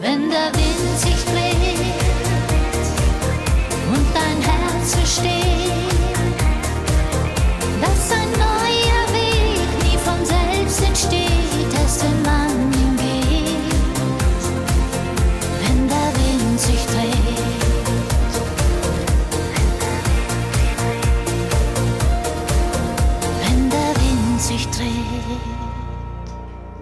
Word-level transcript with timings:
wenn 0.00 0.30
der 0.30 0.52
Wind 0.54 0.98
sich 0.98 1.24
dreht 1.24 1.94
und 3.92 4.06
dein 4.14 4.40
Herz 4.42 4.94
versteht, 4.94 5.87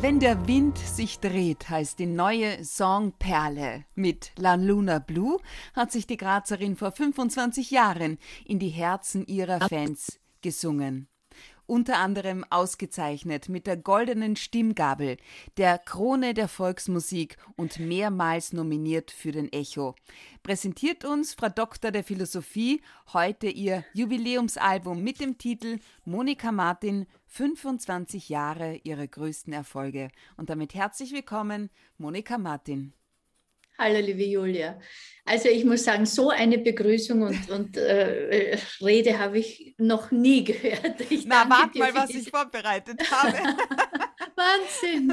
Wenn 0.06 0.20
der 0.20 0.46
Wind 0.46 0.78
sich 0.78 1.18
dreht, 1.18 1.68
heißt 1.68 1.98
die 1.98 2.06
neue 2.06 2.64
Songperle. 2.64 3.86
Mit 3.96 4.30
La 4.38 4.54
Luna 4.54 5.00
Blue 5.00 5.40
hat 5.74 5.90
sich 5.90 6.06
die 6.06 6.16
Grazerin 6.16 6.76
vor 6.76 6.92
25 6.92 7.72
Jahren 7.72 8.16
in 8.44 8.60
die 8.60 8.68
Herzen 8.68 9.26
ihrer 9.26 9.68
Fans 9.68 10.20
gesungen. 10.42 11.08
Unter 11.66 11.98
anderem 11.98 12.44
ausgezeichnet 12.48 13.48
mit 13.48 13.66
der 13.66 13.76
goldenen 13.76 14.36
Stimmgabel, 14.36 15.16
der 15.56 15.78
Krone 15.78 16.32
der 16.32 16.46
Volksmusik 16.46 17.36
und 17.56 17.80
mehrmals 17.80 18.52
nominiert 18.52 19.10
für 19.10 19.32
den 19.32 19.52
Echo. 19.52 19.96
Präsentiert 20.44 21.04
uns 21.04 21.34
Frau 21.34 21.48
Doktor 21.48 21.90
der 21.90 22.04
Philosophie 22.04 22.82
heute 23.12 23.48
ihr 23.48 23.84
Jubiläumsalbum 23.94 25.02
mit 25.02 25.18
dem 25.20 25.38
Titel 25.38 25.80
Monika 26.04 26.52
Martin 26.52 27.06
25 27.26 28.28
Jahre 28.28 28.76
ihrer 28.84 29.08
größten 29.08 29.52
Erfolge. 29.52 30.10
Und 30.36 30.50
damit 30.50 30.74
herzlich 30.74 31.12
willkommen, 31.12 31.70
Monika 31.98 32.38
Martin. 32.38 32.92
Hallo, 33.78 34.00
liebe 34.00 34.24
Julia. 34.24 34.78
Also 35.24 35.48
ich 35.48 35.64
muss 35.64 35.84
sagen, 35.84 36.06
so 36.06 36.30
eine 36.30 36.58
Begrüßung 36.58 37.22
und, 37.22 37.50
und 37.50 37.76
äh, 37.76 38.56
Rede 38.80 39.18
habe 39.18 39.38
ich 39.38 39.74
noch 39.76 40.10
nie 40.10 40.44
gehört. 40.44 41.00
Ich 41.10 41.26
Na, 41.26 41.44
danke 41.44 41.50
wart 41.50 41.74
dir 41.74 41.78
mal, 41.80 41.94
was 41.94 42.10
ich 42.10 42.30
vorbereitet 42.30 43.00
habe. 43.10 43.36
Wahnsinn. 44.36 45.12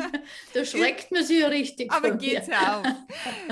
Da 0.54 0.66
schreckt 0.66 1.12
man 1.12 1.24
sich 1.24 1.40
ja 1.40 1.48
richtig. 1.48 1.92
Aber 1.92 2.10
von 2.10 2.18
geht's 2.20 2.48
ja 2.48 2.80
auf. 2.80 2.88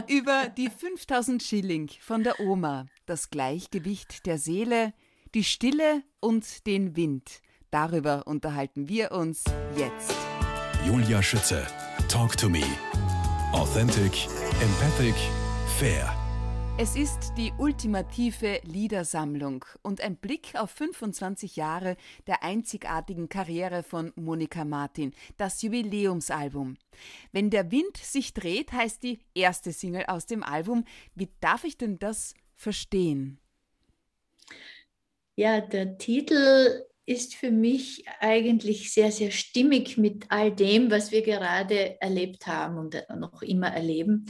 Über 0.08 0.50
die 0.56 0.70
5000 0.70 1.42
Schilling 1.42 1.90
von 2.00 2.23
der 2.23 2.40
Oma, 2.40 2.86
das 3.06 3.30
Gleichgewicht 3.30 4.25
der 4.25 4.38
Seele, 4.38 4.94
die 5.34 5.44
Stille 5.44 6.03
und 6.20 6.68
den 6.68 6.96
Wind. 6.96 7.42
Darüber 7.72 8.28
unterhalten 8.28 8.88
wir 8.88 9.12
uns 9.12 9.44
jetzt. 9.75 10.14
Julia 10.86 11.23
Schütze. 11.23 11.66
Talk 12.09 12.38
to 12.38 12.50
me. 12.50 12.64
Authentic, 13.54 14.30
empathic, 14.62 15.14
fair. 15.78 16.16
Es 16.80 16.96
ist 16.96 17.34
die 17.36 17.52
ultimative 17.58 18.62
Liedersammlung 18.64 19.66
und 19.82 20.00
ein 20.00 20.16
Blick 20.16 20.54
auf 20.56 20.72
25 20.72 21.58
Jahre 21.58 21.98
der 22.28 22.44
einzigartigen 22.44 23.28
Karriere 23.28 23.84
von 23.84 24.14
Monika 24.16 24.64
Martin, 24.64 25.14
das 25.36 25.62
Jubiläumsalbum. 25.64 26.78
Wenn 27.34 27.50
der 27.50 27.72
Wind 27.72 27.98
sich 27.98 28.34
dreht, 28.34 28.72
heißt 28.72 29.04
die 29.04 29.20
erste 29.36 29.74
Single 29.74 30.06
aus 30.08 30.26
dem 30.26 30.44
Album. 30.44 30.86
Wie 31.14 31.28
darf 31.42 31.66
ich 31.66 31.78
denn 31.78 32.00
das 32.00 32.34
verstehen? 32.56 33.38
Ja, 35.36 35.60
der 35.60 35.98
Titel 35.98 36.86
ist 37.06 37.36
für 37.36 37.52
mich 37.52 38.06
eigentlich 38.20 38.94
sehr, 38.94 39.12
sehr 39.12 39.32
stimmig 39.32 39.98
mit 39.98 40.26
all 40.30 40.52
dem, 40.52 40.92
was 40.92 41.12
wir 41.12 41.22
gerade 41.22 42.00
erlebt 42.02 42.48
haben 42.48 42.78
und 42.78 43.04
noch 43.18 43.42
immer 43.42 43.68
erleben. 43.68 44.26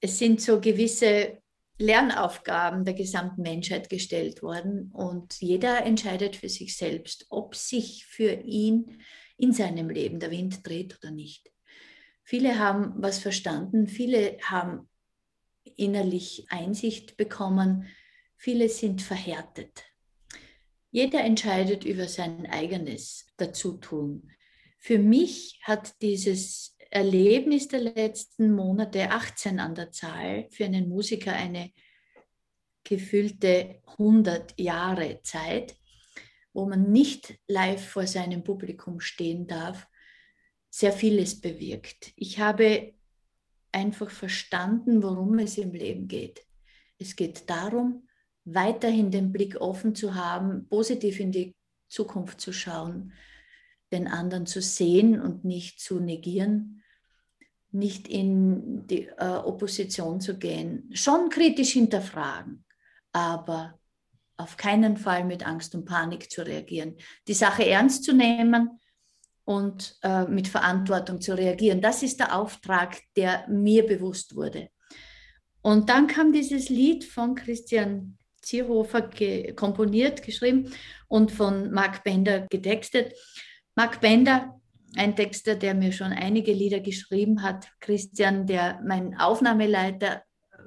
Es 0.00 0.18
sind 0.18 0.40
so 0.40 0.60
gewisse 0.60 1.38
Lernaufgaben 1.78 2.84
der 2.84 2.94
gesamten 2.94 3.42
Menschheit 3.42 3.90
gestellt 3.90 4.42
worden 4.42 4.90
und 4.92 5.40
jeder 5.40 5.84
entscheidet 5.84 6.36
für 6.36 6.48
sich 6.48 6.76
selbst, 6.76 7.26
ob 7.30 7.56
sich 7.56 8.06
für 8.06 8.32
ihn 8.32 9.02
in 9.36 9.52
seinem 9.52 9.90
Leben 9.90 10.20
der 10.20 10.30
Wind 10.30 10.66
dreht 10.66 10.96
oder 10.98 11.10
nicht. 11.10 11.50
Viele 12.22 12.58
haben 12.58 12.94
was 12.96 13.18
verstanden, 13.18 13.88
viele 13.88 14.38
haben 14.42 14.88
innerlich 15.76 16.46
Einsicht 16.48 17.16
bekommen, 17.16 17.86
viele 18.36 18.68
sind 18.68 19.02
verhärtet. 19.02 19.84
Jeder 20.94 21.24
entscheidet 21.24 21.84
über 21.84 22.06
sein 22.06 22.46
eigenes 22.46 23.26
Dazutun. 23.36 24.30
Für 24.78 25.00
mich 25.00 25.58
hat 25.64 26.00
dieses 26.02 26.76
Erlebnis 26.88 27.66
der 27.66 27.80
letzten 27.80 28.52
Monate, 28.52 29.10
18 29.10 29.58
an 29.58 29.74
der 29.74 29.90
Zahl, 29.90 30.46
für 30.52 30.66
einen 30.66 30.88
Musiker 30.88 31.32
eine 31.32 31.72
gefühlte 32.84 33.82
100 33.98 34.56
Jahre 34.56 35.20
Zeit, 35.24 35.74
wo 36.52 36.64
man 36.64 36.92
nicht 36.92 37.40
live 37.48 37.84
vor 37.84 38.06
seinem 38.06 38.44
Publikum 38.44 39.00
stehen 39.00 39.48
darf, 39.48 39.88
sehr 40.70 40.92
vieles 40.92 41.40
bewirkt. 41.40 42.12
Ich 42.14 42.38
habe 42.38 42.94
einfach 43.72 44.10
verstanden, 44.10 45.02
worum 45.02 45.40
es 45.40 45.58
im 45.58 45.72
Leben 45.72 46.06
geht. 46.06 46.46
Es 46.98 47.16
geht 47.16 47.50
darum, 47.50 48.06
weiterhin 48.44 49.10
den 49.10 49.32
Blick 49.32 49.60
offen 49.60 49.94
zu 49.94 50.14
haben, 50.14 50.66
positiv 50.68 51.20
in 51.20 51.32
die 51.32 51.54
Zukunft 51.88 52.40
zu 52.40 52.52
schauen, 52.52 53.12
den 53.92 54.06
anderen 54.06 54.46
zu 54.46 54.60
sehen 54.60 55.20
und 55.20 55.44
nicht 55.44 55.80
zu 55.80 56.00
negieren, 56.00 56.82
nicht 57.70 58.08
in 58.08 58.86
die 58.86 59.06
äh, 59.06 59.36
Opposition 59.44 60.20
zu 60.20 60.38
gehen, 60.38 60.90
schon 60.92 61.28
kritisch 61.28 61.72
hinterfragen, 61.72 62.64
aber 63.12 63.78
auf 64.36 64.56
keinen 64.56 64.96
Fall 64.96 65.24
mit 65.24 65.46
Angst 65.46 65.74
und 65.74 65.84
Panik 65.84 66.30
zu 66.30 66.44
reagieren, 66.44 66.96
die 67.28 67.34
Sache 67.34 67.66
ernst 67.66 68.04
zu 68.04 68.12
nehmen 68.12 68.80
und 69.44 69.96
äh, 70.02 70.24
mit 70.24 70.48
Verantwortung 70.48 71.20
zu 71.20 71.36
reagieren. 71.36 71.80
Das 71.80 72.02
ist 72.02 72.18
der 72.18 72.36
Auftrag, 72.36 73.00
der 73.16 73.46
mir 73.48 73.86
bewusst 73.86 74.34
wurde. 74.34 74.70
Und 75.62 75.88
dann 75.88 76.06
kam 76.06 76.32
dieses 76.32 76.68
Lied 76.68 77.04
von 77.04 77.34
Christian 77.34 78.18
Zierhofer 78.44 79.02
ge 79.02 79.52
komponiert, 79.54 80.22
geschrieben 80.22 80.72
und 81.08 81.32
von 81.32 81.70
Mark 81.70 82.04
Bender 82.04 82.46
getextet. 82.50 83.14
Mark 83.74 84.00
Bender, 84.00 84.60
ein 84.96 85.16
Texter, 85.16 85.56
der 85.56 85.74
mir 85.74 85.92
schon 85.92 86.12
einige 86.12 86.52
Lieder 86.52 86.80
geschrieben 86.80 87.42
hat, 87.42 87.66
Christian, 87.80 88.46
der 88.46 88.80
mein 88.86 89.16
Aufnahmeleiter 89.18 90.22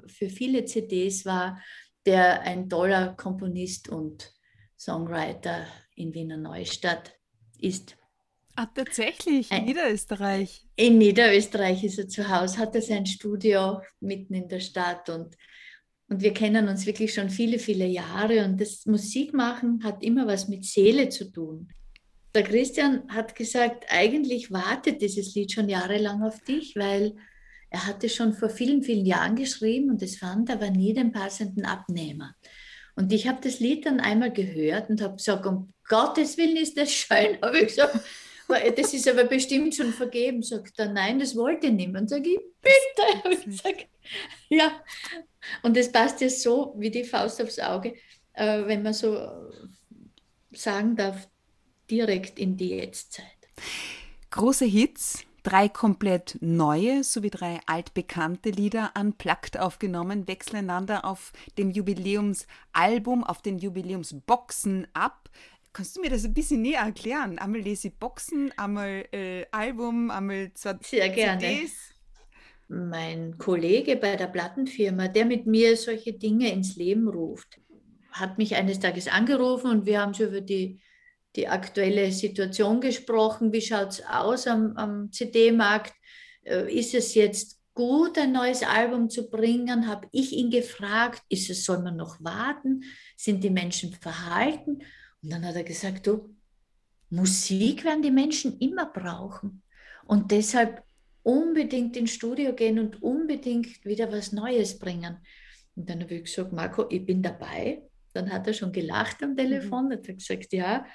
für 0.06 0.28
viele 0.28 0.64
CDs 0.64 1.24
war, 1.24 1.62
der 2.04 2.42
ein 2.42 2.68
toller 2.68 3.14
Komponist 3.14 3.88
und 3.88 4.32
Songwriter 4.78 5.66
in 5.94 6.14
Wiener 6.14 6.36
Neustadt 6.36 7.14
ist. 7.58 7.96
Ah, 8.54 8.66
tatsächlich, 8.66 9.50
Ein- 9.52 9.64
Niederösterreich. 9.66 10.66
In 10.76 10.98
Niederösterreich 10.98 11.84
ist 11.84 11.98
er 11.98 12.08
zu 12.08 12.28
Hause, 12.28 12.58
hat 12.58 12.74
er 12.74 12.82
sein 12.82 13.06
Studio 13.06 13.80
mitten 14.00 14.34
in 14.34 14.48
der 14.48 14.60
Stadt 14.60 15.08
und, 15.08 15.36
und 16.08 16.22
wir 16.22 16.32
kennen 16.32 16.68
uns 16.68 16.86
wirklich 16.86 17.12
schon 17.12 17.28
viele, 17.30 17.58
viele 17.58 17.86
Jahre 17.86 18.44
und 18.44 18.60
das 18.60 18.86
Musikmachen 18.86 19.84
hat 19.84 20.02
immer 20.02 20.26
was 20.26 20.48
mit 20.48 20.64
Seele 20.64 21.08
zu 21.10 21.30
tun. 21.30 21.68
Der 22.34 22.42
Christian 22.42 23.02
hat 23.08 23.34
gesagt, 23.34 23.86
eigentlich 23.88 24.50
wartet 24.50 25.02
dieses 25.02 25.34
Lied 25.34 25.52
schon 25.52 25.68
jahrelang 25.68 26.22
auf 26.22 26.40
dich, 26.44 26.76
weil 26.76 27.16
er 27.70 27.86
hatte 27.86 28.08
schon 28.08 28.32
vor 28.32 28.48
vielen, 28.48 28.82
vielen 28.82 29.04
Jahren 29.04 29.36
geschrieben 29.36 29.90
und 29.90 30.02
es 30.02 30.16
fand 30.16 30.50
aber 30.50 30.70
nie 30.70 30.94
den 30.94 31.12
passenden 31.12 31.64
Abnehmer. 31.64 32.34
Und 32.96 33.12
ich 33.12 33.28
habe 33.28 33.38
das 33.42 33.60
Lied 33.60 33.86
dann 33.86 34.00
einmal 34.00 34.32
gehört 34.32 34.90
und 34.90 35.00
habe 35.02 35.16
gesagt, 35.16 35.46
um 35.46 35.72
Gottes 35.86 36.36
Willen 36.36 36.56
ist 36.56 36.76
das 36.76 36.92
schön. 36.92 37.38
Habe 37.42 37.58
ich 37.58 37.68
gesagt, 37.68 38.00
"Aber 38.48 38.58
das 38.70 38.92
ist 38.92 39.08
aber 39.08 39.24
bestimmt 39.24 39.74
schon 39.74 39.92
vergeben. 39.92 40.42
Sagt 40.42 40.78
er, 40.78 40.92
nein, 40.92 41.18
das 41.18 41.36
wollte 41.36 41.70
niemand. 41.70 42.10
Sag 42.10 42.26
ich, 42.26 42.38
bitte. 42.60 43.24
Habe 43.24 43.34
ich 43.34 43.44
gesagt, 43.44 43.86
ja. 44.48 44.82
Und 45.62 45.76
es 45.76 45.90
passt 45.90 46.20
ja 46.20 46.28
so 46.28 46.74
wie 46.76 46.90
die 46.90 47.04
Faust 47.04 47.40
aufs 47.42 47.58
Auge, 47.58 47.94
äh, 48.34 48.66
wenn 48.66 48.82
man 48.82 48.92
so 48.92 49.16
sagen 50.52 50.96
darf, 50.96 51.28
direkt 51.90 52.38
in 52.38 52.56
die 52.56 52.70
Jetztzeit. 52.70 53.26
Große 54.30 54.66
Hits, 54.66 55.24
drei 55.42 55.68
komplett 55.68 56.36
neue 56.40 57.02
sowie 57.02 57.30
drei 57.30 57.60
altbekannte 57.66 58.50
Lieder 58.50 58.92
unplugged 58.98 59.58
aufgenommen, 59.58 60.28
wechseln 60.28 60.70
auf 60.70 61.32
dem 61.56 61.70
Jubiläumsalbum, 61.70 63.24
auf 63.24 63.42
den 63.42 63.58
Jubiläumsboxen 63.58 64.86
ab. 64.92 65.30
Kannst 65.72 65.96
du 65.96 66.00
mir 66.00 66.10
das 66.10 66.24
ein 66.24 66.34
bisschen 66.34 66.62
näher 66.62 66.82
erklären? 66.82 67.38
Einmal 67.38 67.60
lese 67.60 67.88
ich 67.88 67.94
Boxen, 67.94 68.52
einmal 68.58 69.06
äh, 69.12 69.46
Album, 69.52 70.10
einmal 70.10 70.50
zwei 70.54 70.76
Sehr 70.82 71.08
gerne. 71.08 71.66
Mein 72.68 73.38
Kollege 73.38 73.96
bei 73.96 74.16
der 74.16 74.26
Plattenfirma, 74.26 75.08
der 75.08 75.24
mit 75.24 75.46
mir 75.46 75.76
solche 75.76 76.12
Dinge 76.12 76.52
ins 76.52 76.76
Leben 76.76 77.08
ruft, 77.08 77.58
hat 78.12 78.36
mich 78.36 78.56
eines 78.56 78.78
Tages 78.78 79.08
angerufen 79.08 79.70
und 79.70 79.86
wir 79.86 80.00
haben 80.00 80.12
so 80.12 80.24
über 80.24 80.42
die, 80.42 80.80
die 81.34 81.48
aktuelle 81.48 82.12
Situation 82.12 82.80
gesprochen. 82.80 83.52
Wie 83.52 83.62
schaut 83.62 83.90
es 83.90 84.04
aus 84.06 84.46
am, 84.46 84.76
am 84.76 85.10
CD-Markt? 85.12 85.94
Äh, 86.42 86.70
Ist 86.78 86.94
es 86.94 87.14
jetzt 87.14 87.58
gut, 87.74 88.18
ein 88.18 88.32
neues 88.32 88.62
Album 88.62 89.08
zu 89.08 89.30
bringen? 89.30 89.86
Habe 89.86 90.08
ich 90.12 90.32
ihn 90.32 90.50
gefragt, 90.50 91.22
ist 91.28 91.48
es, 91.48 91.64
soll 91.64 91.82
man 91.82 91.96
noch 91.96 92.22
warten? 92.22 92.82
Sind 93.16 93.42
die 93.44 93.50
Menschen 93.50 93.94
verhalten? 93.94 94.82
Und 95.22 95.30
dann 95.30 95.46
hat 95.46 95.56
er 95.56 95.64
gesagt, 95.64 96.06
du, 96.06 96.34
Musik 97.10 97.84
werden 97.84 98.02
die 98.02 98.10
Menschen 98.10 98.58
immer 98.58 98.86
brauchen. 98.86 99.62
Und 100.04 100.30
deshalb 100.30 100.82
unbedingt 101.22 101.96
ins 101.96 102.12
Studio 102.12 102.54
gehen 102.54 102.78
und 102.78 103.02
unbedingt 103.02 103.84
wieder 103.84 104.10
was 104.12 104.32
Neues 104.32 104.78
bringen. 104.78 105.18
Und 105.76 105.88
dann 105.88 106.02
habe 106.02 106.14
ich 106.14 106.24
gesagt, 106.24 106.52
Marco, 106.52 106.86
ich 106.90 107.04
bin 107.04 107.22
dabei. 107.22 107.82
Dann 108.12 108.32
hat 108.32 108.46
er 108.46 108.54
schon 108.54 108.72
gelacht 108.72 109.22
am 109.22 109.36
Telefon 109.36 109.86
und 109.86 110.08
hat 110.08 110.18
gesagt, 110.18 110.52
ja, 110.52 110.86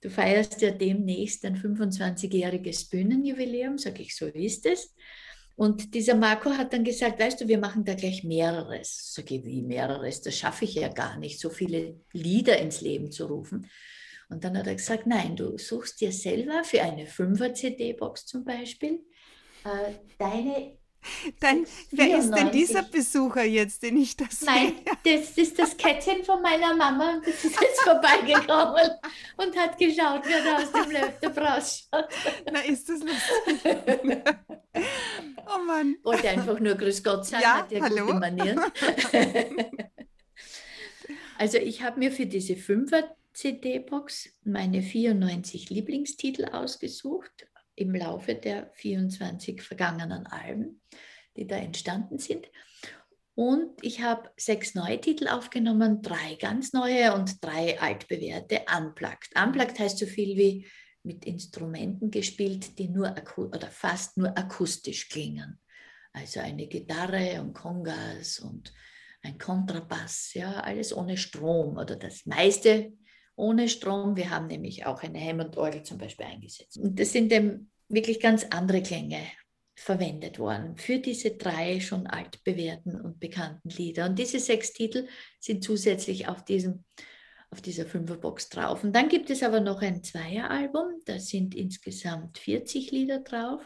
du 0.00 0.08
feierst 0.08 0.62
ja 0.62 0.70
demnächst 0.70 1.44
ein 1.44 1.56
25-jähriges 1.56 2.90
Bühnenjubiläum. 2.90 3.76
Sag 3.76 4.00
ich, 4.00 4.16
so 4.16 4.26
ist 4.26 4.66
es. 4.66 4.94
Und 5.56 5.94
dieser 5.94 6.14
Marco 6.14 6.50
hat 6.50 6.72
dann 6.72 6.84
gesagt, 6.84 7.20
weißt 7.20 7.42
du, 7.42 7.48
wir 7.48 7.58
machen 7.58 7.84
da 7.84 7.94
gleich 7.94 8.24
mehreres. 8.24 9.12
Sag 9.12 9.30
ich, 9.30 9.44
wie 9.44 9.60
mehreres? 9.60 10.22
Das 10.22 10.38
schaffe 10.38 10.64
ich 10.64 10.74
ja 10.74 10.88
gar 10.88 11.18
nicht, 11.18 11.38
so 11.38 11.50
viele 11.50 12.00
Lieder 12.12 12.58
ins 12.58 12.80
Leben 12.80 13.10
zu 13.10 13.26
rufen. 13.26 13.68
Und 14.30 14.44
dann 14.44 14.56
hat 14.56 14.68
er 14.68 14.76
gesagt, 14.76 15.06
nein, 15.06 15.36
du 15.36 15.58
suchst 15.58 16.00
dir 16.00 16.12
selber 16.12 16.64
für 16.64 16.82
eine 16.82 17.04
5er-CD-Box 17.04 18.24
zum 18.24 18.44
Beispiel 18.44 19.00
äh, 19.64 19.94
deine 20.18 20.80
dann, 21.40 21.66
wer 21.92 22.18
ist 22.18 22.30
denn 22.30 22.50
dieser 22.50 22.82
Besucher 22.82 23.44
jetzt, 23.44 23.82
den 23.82 23.96
ich 23.96 24.16
das 24.16 24.42
Nein, 24.42 24.74
sehe? 25.02 25.18
das 25.18 25.30
ist 25.38 25.58
das 25.58 25.76
Kätzchen 25.76 26.24
von 26.24 26.42
meiner 26.42 26.74
Mama 26.74 27.14
und 27.14 27.26
das 27.26 27.42
ist 27.42 27.58
jetzt 27.60 27.80
vorbeigekommen 27.80 28.90
und 29.38 29.56
hat 29.56 29.78
geschaut, 29.78 30.26
wie 30.26 30.32
er 30.32 30.56
aus 30.58 30.70
dem 30.70 30.90
Laptop 30.92 31.38
rausschaut. 31.38 32.08
Na, 32.52 32.60
ist 32.60 32.88
das 32.88 33.00
lustig. 33.00 33.74
oh 35.46 35.64
Mann. 35.64 35.96
Wollte 36.02 36.28
einfach 36.28 36.60
nur 36.60 36.74
Grüß 36.74 37.02
Gott 37.02 37.24
sagen, 37.24 37.42
ja, 37.42 37.56
hat 37.58 37.72
ja 37.72 37.80
hallo? 37.80 38.06
gute 38.06 38.18
Manieren. 38.18 38.60
also 41.38 41.58
ich 41.58 41.82
habe 41.82 41.98
mir 41.98 42.12
für 42.12 42.26
diese 42.26 42.56
Fünfer 42.56 43.16
CD-Box 43.32 44.28
meine 44.44 44.82
94 44.82 45.70
Lieblingstitel 45.70 46.44
ausgesucht 46.46 47.49
im 47.80 47.94
Laufe 47.94 48.34
der 48.34 48.70
24 48.74 49.62
vergangenen 49.62 50.26
Alben, 50.26 50.82
die 51.36 51.46
da 51.46 51.56
entstanden 51.56 52.18
sind. 52.18 52.46
Und 53.34 53.82
ich 53.82 54.02
habe 54.02 54.30
sechs 54.36 54.74
neue 54.74 55.00
Titel 55.00 55.28
aufgenommen, 55.28 56.02
drei 56.02 56.34
ganz 56.34 56.72
neue 56.72 57.14
und 57.14 57.42
drei 57.42 57.80
altbewährte 57.80 58.62
unplugged. 58.76 59.30
Unplugged 59.34 59.78
heißt 59.78 59.98
so 59.98 60.06
viel 60.06 60.36
wie 60.36 60.66
mit 61.02 61.24
Instrumenten 61.24 62.10
gespielt, 62.10 62.78
die 62.78 62.88
nur 62.88 63.14
oder 63.36 63.68
fast 63.68 64.18
nur 64.18 64.36
akustisch 64.36 65.08
klingen. 65.08 65.58
Also 66.12 66.40
eine 66.40 66.66
Gitarre 66.66 67.40
und 67.40 67.54
Kongas 67.54 68.40
und 68.40 68.74
ein 69.22 69.38
Kontrabass, 69.38 70.34
ja, 70.34 70.60
alles 70.60 70.94
ohne 70.94 71.16
Strom 71.16 71.76
oder 71.76 71.96
das 71.96 72.26
meiste 72.26 72.92
ohne 73.40 73.68
Strom. 73.68 74.16
Wir 74.16 74.30
haben 74.30 74.46
nämlich 74.46 74.86
auch 74.86 75.02
eine 75.02 75.20
Hammond-Orgel 75.20 75.82
zum 75.82 75.98
Beispiel 75.98 76.26
eingesetzt. 76.26 76.76
Und 76.78 77.00
das 77.00 77.12
sind 77.12 77.32
eben 77.32 77.70
wirklich 77.88 78.20
ganz 78.20 78.46
andere 78.50 78.82
Klänge 78.82 79.20
verwendet 79.74 80.38
worden 80.38 80.76
für 80.76 80.98
diese 80.98 81.32
drei 81.32 81.80
schon 81.80 82.06
altbewährten 82.06 83.00
und 83.00 83.18
bekannten 83.18 83.70
Lieder. 83.70 84.06
Und 84.06 84.18
diese 84.18 84.38
sechs 84.38 84.72
Titel 84.74 85.08
sind 85.40 85.64
zusätzlich 85.64 86.28
auf, 86.28 86.44
diesem, 86.44 86.84
auf 87.50 87.62
dieser 87.62 87.86
Fünferbox 87.86 88.50
drauf. 88.50 88.84
Und 88.84 88.94
dann 88.94 89.08
gibt 89.08 89.30
es 89.30 89.42
aber 89.42 89.60
noch 89.60 89.80
ein 89.80 90.04
Zweieralbum, 90.04 91.00
da 91.06 91.18
sind 91.18 91.54
insgesamt 91.54 92.36
40 92.38 92.90
Lieder 92.90 93.20
drauf. 93.20 93.62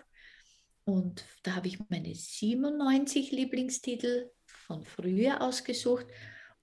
Und 0.85 1.25
da 1.43 1.57
habe 1.57 1.67
ich 1.67 1.79
meine 1.89 2.15
97 2.15 3.33
Lieblingstitel 3.33 4.31
von 4.47 4.85
früher 4.85 5.43
ausgesucht 5.43 6.07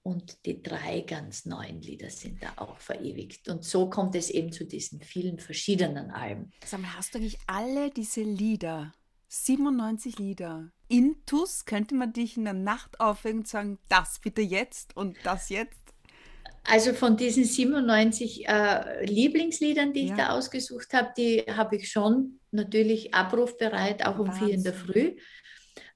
und 0.02 0.44
die 0.46 0.62
drei 0.62 1.00
ganz 1.00 1.46
neuen 1.46 1.80
Lieder 1.80 2.10
sind 2.10 2.42
da 2.42 2.52
auch 2.56 2.78
verewigt. 2.78 3.48
Und 3.48 3.64
so 3.64 3.88
kommt 3.88 4.14
es 4.16 4.30
eben 4.30 4.52
zu 4.52 4.64
diesen 4.64 5.00
vielen 5.00 5.38
verschiedenen 5.38 6.10
Alben. 6.10 6.52
Sag 6.64 6.80
mal, 6.80 6.96
hast 6.96 7.14
du 7.14 7.18
eigentlich 7.18 7.38
alle 7.46 7.90
diese 7.90 8.22
Lieder, 8.22 8.92
97 9.28 10.18
Lieder, 10.18 10.72
intus? 10.88 11.64
Könnte 11.64 11.94
man 11.94 12.12
dich 12.12 12.36
in 12.36 12.44
der 12.44 12.54
Nacht 12.54 12.98
aufwecken 13.00 13.40
und 13.40 13.48
sagen, 13.48 13.78
das 13.88 14.18
bitte 14.18 14.42
jetzt 14.42 14.96
und 14.96 15.16
das 15.22 15.48
jetzt? 15.48 15.78
Also 16.64 16.92
von 16.94 17.16
diesen 17.16 17.44
97 17.44 18.48
äh, 18.48 19.04
Lieblingsliedern, 19.04 19.92
die 19.92 20.06
ja. 20.06 20.06
ich 20.06 20.12
da 20.12 20.28
ausgesucht 20.30 20.92
habe, 20.94 21.12
die 21.16 21.40
habe 21.48 21.76
ich 21.76 21.90
schon 21.90 22.40
natürlich 22.50 23.14
abrufbereit, 23.14 24.04
auch 24.06 24.18
um 24.18 24.28
Wahnsinn. 24.28 24.46
vier 24.46 24.54
in 24.54 24.62
der 24.64 24.74
Früh. 24.74 25.16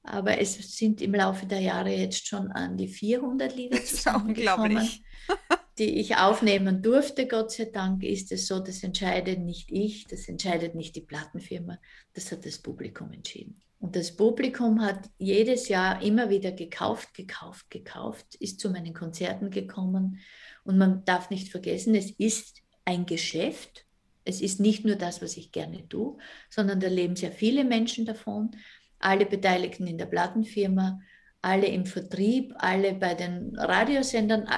Aber 0.06 0.38
es 0.38 0.54
sind 0.76 1.00
im 1.00 1.14
Laufe 1.14 1.46
der 1.46 1.60
Jahre 1.60 1.90
jetzt 1.90 2.26
schon 2.26 2.50
an 2.52 2.76
die 2.76 2.88
400 2.88 3.54
Lieder 3.54 3.84
zusammengekommen, 3.84 4.88
die 5.78 5.98
ich 5.98 6.16
aufnehmen 6.16 6.80
durfte. 6.80 7.26
Gott 7.26 7.50
sei 7.52 7.66
Dank 7.66 8.04
ist 8.04 8.30
es 8.32 8.46
so, 8.46 8.60
das 8.60 8.82
entscheidet 8.82 9.40
nicht 9.40 9.70
ich, 9.70 10.06
das 10.06 10.28
entscheidet 10.28 10.74
nicht 10.74 10.94
die 10.94 11.00
Plattenfirma, 11.00 11.78
das 12.14 12.30
hat 12.30 12.46
das 12.46 12.58
Publikum 12.58 13.12
entschieden. 13.12 13.60
Und 13.78 13.94
das 13.94 14.16
Publikum 14.16 14.80
hat 14.80 15.10
jedes 15.18 15.68
Jahr 15.68 16.02
immer 16.02 16.30
wieder 16.30 16.52
gekauft, 16.52 17.12
gekauft, 17.14 17.70
gekauft, 17.70 18.34
ist 18.36 18.58
zu 18.58 18.70
meinen 18.70 18.94
Konzerten 18.94 19.50
gekommen. 19.50 20.20
Und 20.64 20.78
man 20.78 21.04
darf 21.04 21.30
nicht 21.30 21.50
vergessen, 21.50 21.94
es 21.94 22.10
ist 22.10 22.62
ein 22.84 23.06
Geschäft. 23.06 23.84
Es 24.24 24.40
ist 24.40 24.60
nicht 24.60 24.84
nur 24.84 24.96
das, 24.96 25.20
was 25.22 25.36
ich 25.36 25.52
gerne 25.52 25.86
tue, 25.88 26.16
sondern 26.48 26.80
da 26.80 26.88
leben 26.88 27.16
sehr 27.16 27.30
viele 27.30 27.64
Menschen 27.64 28.06
davon 28.06 28.56
alle 28.98 29.26
Beteiligten 29.26 29.87
in 29.87 29.98
der 29.98 30.06
Plattenfirma, 30.06 31.00
alle 31.43 31.66
im 31.66 31.87
Vertrieb, 31.87 32.54
alle 32.58 32.94
bei 32.94 33.14
den 33.14 33.56
Radiosendern, 33.56 34.48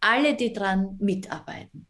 alle, 0.00 0.36
die 0.36 0.52
dran 0.52 0.96
mitarbeiten. 1.00 1.86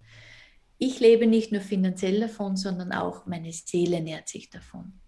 Ich 0.79 1.01
lebe 1.01 1.27
nicht 1.27 1.51
nur 1.51 1.61
finanziell 1.61 2.21
davon, 2.21 2.57
sondern 2.57 2.93
auch 2.93 3.27
meine 3.27 3.53
Seele 3.53 4.01
nährt 4.01 4.29
sich 4.29 4.49
davon. 4.49 5.01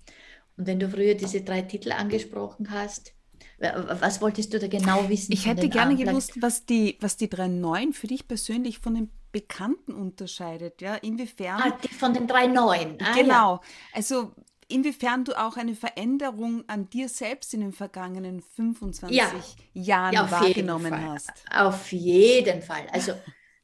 Und 0.56 0.66
wenn 0.66 0.80
du 0.80 0.88
früher 0.88 1.14
diese 1.14 1.42
drei 1.42 1.62
Titel 1.62 1.92
angesprochen 1.92 2.70
hast, 2.70 3.14
was 3.58 4.20
wolltest 4.20 4.52
du 4.52 4.58
da 4.58 4.68
genau 4.68 5.08
wissen? 5.08 5.32
Ich 5.32 5.46
hätte 5.46 5.68
gerne 5.68 5.92
Anfang? 5.92 6.06
gewusst, 6.06 6.32
was 6.40 6.66
die, 6.66 6.96
was 7.00 7.16
die 7.16 7.28
drei 7.28 7.48
neuen 7.48 7.92
für 7.92 8.06
dich 8.06 8.26
persönlich 8.26 8.78
von 8.78 8.94
den 8.94 9.10
Bekannten 9.32 9.94
unterscheidet. 9.94 10.80
Ja, 10.80 10.96
inwiefern? 10.96 11.60
Ah, 11.62 11.78
von 11.98 12.12
den 12.14 12.26
drei 12.26 12.46
neuen. 12.46 12.98
Ah, 13.00 13.14
genau. 13.14 13.54
Ja. 13.54 13.60
Also 13.92 14.32
inwiefern 14.70 15.24
du 15.24 15.38
auch 15.38 15.56
eine 15.56 15.74
Veränderung 15.74 16.64
an 16.68 16.88
dir 16.90 17.08
selbst 17.08 17.52
in 17.54 17.60
den 17.60 17.72
vergangenen 17.72 18.40
25 18.40 19.16
ja. 19.16 19.32
Jahren 19.72 20.14
ja, 20.14 20.30
wahrgenommen 20.30 20.94
hast. 21.08 21.32
Auf 21.52 21.92
jeden 21.92 22.62
Fall. 22.62 22.86
Also 22.92 23.12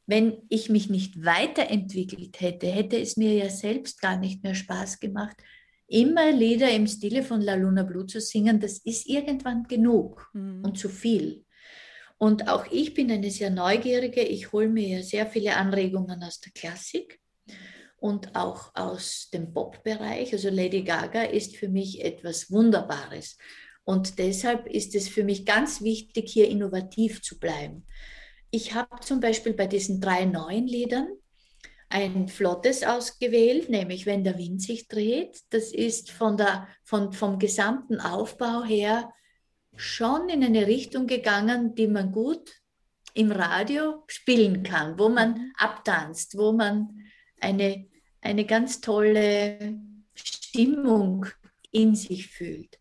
wenn 0.05 0.37
ich 0.49 0.69
mich 0.69 0.89
nicht 0.89 1.25
weiterentwickelt 1.25 2.39
hätte, 2.39 2.67
hätte 2.67 2.99
es 2.99 3.17
mir 3.17 3.33
ja 3.33 3.49
selbst 3.49 4.01
gar 4.01 4.17
nicht 4.17 4.43
mehr 4.43 4.55
Spaß 4.55 4.99
gemacht, 4.99 5.35
immer 5.87 6.31
Lieder 6.31 6.71
im 6.71 6.87
Stile 6.87 7.23
von 7.23 7.41
La 7.41 7.55
Luna 7.55 7.83
Blue 7.83 8.05
zu 8.05 8.21
singen. 8.21 8.59
Das 8.59 8.77
ist 8.79 9.07
irgendwann 9.07 9.63
genug 9.63 10.29
mhm. 10.33 10.63
und 10.63 10.77
zu 10.77 10.89
viel. 10.89 11.45
Und 12.17 12.47
auch 12.47 12.65
ich 12.71 12.93
bin 12.93 13.11
eine 13.11 13.29
sehr 13.29 13.49
neugierige. 13.49 14.21
Ich 14.21 14.51
hole 14.51 14.69
mir 14.69 14.87
ja 14.87 15.03
sehr 15.03 15.27
viele 15.27 15.55
Anregungen 15.55 16.23
aus 16.23 16.39
der 16.39 16.51
Klassik 16.51 17.19
und 17.97 18.35
auch 18.35 18.71
aus 18.75 19.29
dem 19.33 19.53
Pop-Bereich. 19.53 20.33
Also 20.33 20.49
Lady 20.49 20.83
Gaga 20.83 21.23
ist 21.23 21.57
für 21.57 21.67
mich 21.67 22.03
etwas 22.03 22.51
Wunderbares. 22.51 23.37
Und 23.83 24.19
deshalb 24.19 24.67
ist 24.67 24.95
es 24.95 25.07
für 25.07 25.23
mich 25.23 25.45
ganz 25.45 25.81
wichtig, 25.81 26.29
hier 26.29 26.49
innovativ 26.49 27.21
zu 27.21 27.39
bleiben. 27.39 27.85
Ich 28.51 28.73
habe 28.73 28.99
zum 29.01 29.19
Beispiel 29.19 29.53
bei 29.53 29.67
diesen 29.67 30.01
drei 30.01 30.25
neuen 30.25 30.67
Liedern 30.67 31.07
ein 31.89 32.27
flottes 32.27 32.83
ausgewählt, 32.83 33.69
nämlich 33.69 34.05
Wenn 34.05 34.23
der 34.23 34.37
Wind 34.37 34.61
sich 34.61 34.87
dreht. 34.87 35.39
Das 35.49 35.71
ist 35.71 36.11
von 36.11 36.37
der, 36.37 36.67
von, 36.83 37.13
vom 37.13 37.39
gesamten 37.39 37.99
Aufbau 37.99 38.63
her 38.63 39.09
schon 39.75 40.29
in 40.29 40.43
eine 40.43 40.67
Richtung 40.67 41.07
gegangen, 41.07 41.75
die 41.75 41.87
man 41.87 42.11
gut 42.11 42.55
im 43.13 43.31
Radio 43.31 44.03
spielen 44.07 44.63
kann, 44.63 44.99
wo 44.99 45.09
man 45.09 45.31
mhm. 45.31 45.53
abtanzt, 45.57 46.37
wo 46.37 46.51
man 46.51 47.06
eine, 47.39 47.87
eine 48.21 48.45
ganz 48.45 48.81
tolle 48.81 49.79
Stimmung 50.13 51.25
in 51.71 51.95
sich 51.95 52.27
fühlt. 52.27 52.79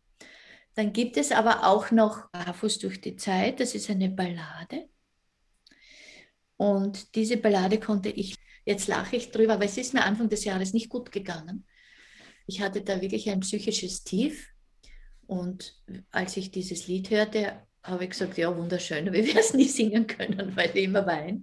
Dann 0.75 0.92
gibt 0.92 1.16
es 1.16 1.32
aber 1.32 1.66
auch 1.66 1.90
noch 1.90 2.30
Barfuß 2.30 2.78
durch 2.80 3.00
die 3.00 3.16
Zeit, 3.16 3.60
das 3.60 3.75
ist 3.75 3.90
eine 3.90 4.10
Ballade. 4.10 4.88
Und 6.56 7.14
diese 7.14 7.36
Ballade 7.36 7.78
konnte 7.80 8.08
ich, 8.08 8.36
jetzt 8.64 8.88
lache 8.88 9.16
ich 9.16 9.30
drüber, 9.30 9.58
weil 9.58 9.68
es 9.68 9.76
ist 9.76 9.94
mir 9.94 10.04
Anfang 10.04 10.28
des 10.28 10.44
Jahres 10.44 10.72
nicht 10.72 10.88
gut 10.88 11.12
gegangen. 11.12 11.66
Ich 12.46 12.60
hatte 12.60 12.82
da 12.82 13.00
wirklich 13.00 13.28
ein 13.30 13.40
psychisches 13.40 14.04
Tief. 14.04 14.48
Und 15.26 15.82
als 16.10 16.36
ich 16.36 16.50
dieses 16.50 16.86
Lied 16.86 17.10
hörte, 17.10 17.66
habe 17.82 18.04
ich 18.04 18.10
gesagt, 18.10 18.36
ja, 18.38 18.56
wunderschön, 18.56 19.08
aber 19.08 19.16
ich 19.16 19.26
werde 19.28 19.40
es 19.40 19.54
nie 19.54 19.68
singen 19.68 20.06
können, 20.06 20.54
weil 20.56 20.70
ich 20.75 20.84
immer 20.84 21.06
weine 21.06 21.42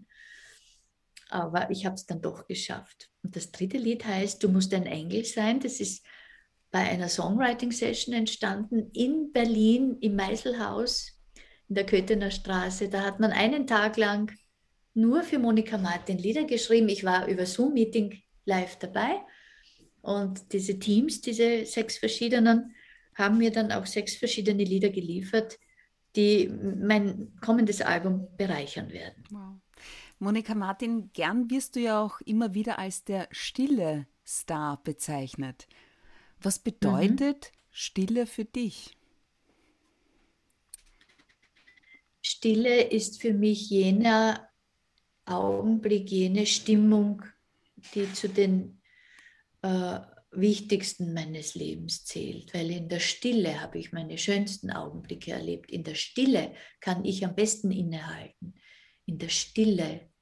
aber 1.33 1.71
ich 1.71 1.85
habe 1.85 1.95
es 1.95 2.05
dann 2.05 2.21
doch 2.21 2.47
geschafft. 2.47 3.09
Und 3.23 3.35
das 3.35 3.51
dritte 3.51 3.77
Lied 3.77 4.05
heißt 4.05 4.43
Du 4.43 4.49
musst 4.49 4.73
ein 4.73 4.85
Engel 4.85 5.25
sein. 5.25 5.59
Das 5.59 5.79
ist 5.79 6.05
bei 6.69 6.79
einer 6.79 7.09
Songwriting-Session 7.09 8.13
entstanden 8.13 8.91
in 8.93 9.31
Berlin 9.31 9.97
im 10.01 10.15
Meiselhaus 10.15 11.19
in 11.69 11.75
der 11.75 11.85
Köthener 11.85 12.31
Straße. 12.31 12.89
Da 12.89 13.01
hat 13.01 13.19
man 13.19 13.31
einen 13.31 13.65
Tag 13.65 13.97
lang 13.97 14.31
nur 14.93 15.23
für 15.23 15.39
Monika 15.39 15.77
Martin 15.77 16.19
Lieder 16.19 16.43
geschrieben. 16.43 16.87
Ich 16.89 17.03
war 17.03 17.27
über 17.27 17.45
Zoom-Meeting 17.45 18.21
live 18.45 18.77
dabei 18.77 19.21
und 20.01 20.53
diese 20.53 20.77
Teams, 20.77 21.21
diese 21.21 21.65
sechs 21.65 21.97
verschiedenen, 21.97 22.75
haben 23.15 23.37
mir 23.39 23.51
dann 23.51 23.71
auch 23.71 23.85
sechs 23.85 24.15
verschiedene 24.15 24.63
Lieder 24.63 24.89
geliefert, 24.89 25.57
die 26.15 26.47
mein 26.47 27.31
kommendes 27.41 27.81
Album 27.81 28.27
bereichern 28.37 28.91
werden. 28.91 29.23
Wow. 29.31 29.59
Monika 30.23 30.55
Martin, 30.55 31.11
gern 31.11 31.49
wirst 31.49 31.75
du 31.75 31.81
ja 31.81 32.01
auch 32.01 32.21
immer 32.21 32.53
wieder 32.53 32.79
als 32.79 33.03
der 33.03 33.27
stille 33.31 34.07
Star 34.25 34.81
bezeichnet. 34.81 35.67
Was 36.41 36.59
bedeutet 36.59 37.51
mhm. 37.51 37.57
Stille 37.71 38.25
für 38.25 38.45
dich? 38.45 38.97
Stille 42.21 42.83
ist 42.83 43.21
für 43.21 43.33
mich 43.33 43.69
jener 43.69 44.47
Augenblick, 45.25 46.09
jene 46.09 46.45
Stimmung, 46.45 47.23
die 47.93 48.11
zu 48.13 48.29
den 48.29 48.81
äh, 49.61 49.99
wichtigsten 50.31 51.13
meines 51.13 51.53
Lebens 51.53 52.05
zählt, 52.05 52.53
weil 52.53 52.71
in 52.71 52.87
der 52.87 53.01
Stille 53.01 53.59
habe 53.59 53.77
ich 53.77 53.91
meine 53.91 54.17
schönsten 54.17 54.71
Augenblicke 54.71 55.31
erlebt. 55.33 55.69
In 55.69 55.83
der 55.83 55.95
Stille 55.95 56.53
kann 56.79 57.03
ich 57.03 57.25
am 57.25 57.35
besten 57.35 57.71
innehalten. 57.71 58.55
In 59.05 59.17
der 59.17 59.27
Stille 59.27 60.12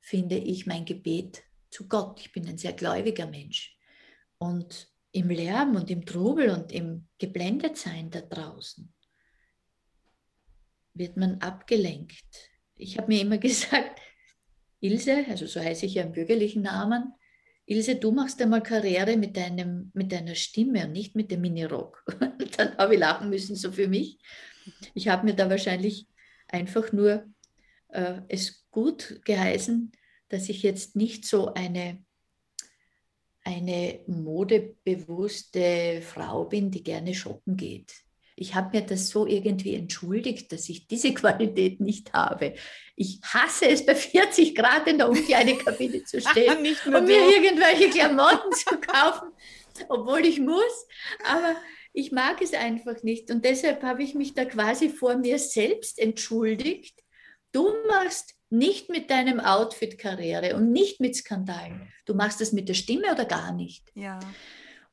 finde 0.00 0.36
ich 0.36 0.66
mein 0.66 0.84
Gebet 0.84 1.42
zu 1.70 1.88
Gott. 1.88 2.20
Ich 2.20 2.32
bin 2.32 2.48
ein 2.48 2.58
sehr 2.58 2.72
gläubiger 2.72 3.26
Mensch. 3.26 3.76
Und 4.38 4.88
im 5.12 5.28
Lärm 5.28 5.76
und 5.76 5.90
im 5.90 6.04
Trubel 6.06 6.50
und 6.50 6.72
im 6.72 7.06
Geblendetsein 7.18 8.10
da 8.10 8.20
draußen 8.20 8.92
wird 10.94 11.16
man 11.16 11.38
abgelenkt. 11.40 12.50
Ich 12.76 12.98
habe 12.98 13.08
mir 13.08 13.20
immer 13.20 13.38
gesagt, 13.48 14.00
Ilse, 14.80 15.24
also 15.28 15.46
so 15.46 15.60
heiße 15.60 15.86
ich 15.86 15.94
ja 15.94 16.02
im 16.02 16.12
bürgerlichen 16.12 16.62
Namen, 16.62 17.12
Ilse, 17.66 17.96
du 17.96 18.10
machst 18.10 18.42
einmal 18.42 18.62
Karriere 18.62 19.16
mit, 19.16 19.36
deinem, 19.36 19.92
mit 19.94 20.10
deiner 20.10 20.34
Stimme 20.34 20.86
und 20.86 20.92
nicht 20.92 21.14
mit 21.14 21.30
dem 21.30 21.42
Minirock. 21.42 22.04
Dann 22.56 22.76
habe 22.76 22.94
ich 22.94 23.00
lachen 23.00 23.30
müssen, 23.30 23.54
so 23.54 23.70
für 23.70 23.86
mich. 23.86 24.18
Ich 24.94 25.06
habe 25.06 25.24
mir 25.24 25.34
da 25.34 25.48
wahrscheinlich 25.48 26.08
einfach 26.48 26.90
nur 26.92 27.26
äh, 27.88 28.22
es 28.28 28.59
gut 28.70 29.20
geheißen, 29.24 29.92
dass 30.28 30.48
ich 30.48 30.62
jetzt 30.62 30.96
nicht 30.96 31.26
so 31.26 31.54
eine, 31.54 32.04
eine 33.44 34.00
modebewusste 34.06 36.02
Frau 36.02 36.44
bin, 36.44 36.70
die 36.70 36.82
gerne 36.82 37.14
shoppen 37.14 37.56
geht 37.56 37.92
ich 38.40 38.54
habe 38.54 38.78
mir 38.78 38.86
das 38.86 39.10
so 39.10 39.26
irgendwie 39.26 39.74
entschuldigt, 39.74 40.50
dass 40.50 40.68
ich 40.70 40.88
diese 40.88 41.12
Qualität 41.14 41.78
nicht 41.80 42.12
habe. 42.14 42.54
Ich 42.96 43.20
hasse 43.22 43.68
es, 43.68 43.84
bei 43.84 43.94
40 43.94 44.54
Grad 44.54 44.88
in 44.88 44.98
der 44.98 45.10
Umkleidekabine 45.10 46.02
zu 46.04 46.20
stehen 46.30 46.66
und 46.86 47.04
mir 47.04 47.36
irgendwelche 47.36 47.90
Klamotten 47.98 48.52
zu 48.52 48.80
kaufen, 48.80 49.28
obwohl 49.88 50.24
ich 50.24 50.40
muss. 50.40 50.86
Aber 51.24 51.54
ich 51.92 52.12
mag 52.12 52.40
es 52.40 52.54
einfach 52.54 53.02
nicht. 53.02 53.30
Und 53.30 53.44
deshalb 53.44 53.82
habe 53.82 54.02
ich 54.02 54.14
mich 54.14 54.32
da 54.32 54.46
quasi 54.46 54.88
vor 54.88 55.16
mir 55.16 55.38
selbst 55.38 55.98
entschuldigt. 55.98 56.98
Du 57.52 57.74
machst 57.88 58.36
nicht 58.50 58.88
mit 58.88 59.10
deinem 59.10 59.40
Outfit 59.40 59.98
Karriere 59.98 60.56
und 60.56 60.72
nicht 60.72 61.00
mit 61.00 61.16
Skandalen. 61.16 61.88
Du 62.04 62.14
machst 62.14 62.40
das 62.40 62.52
mit 62.52 62.68
der 62.68 62.74
Stimme 62.74 63.12
oder 63.12 63.24
gar 63.24 63.52
nicht. 63.52 63.90
Ja. 63.94 64.18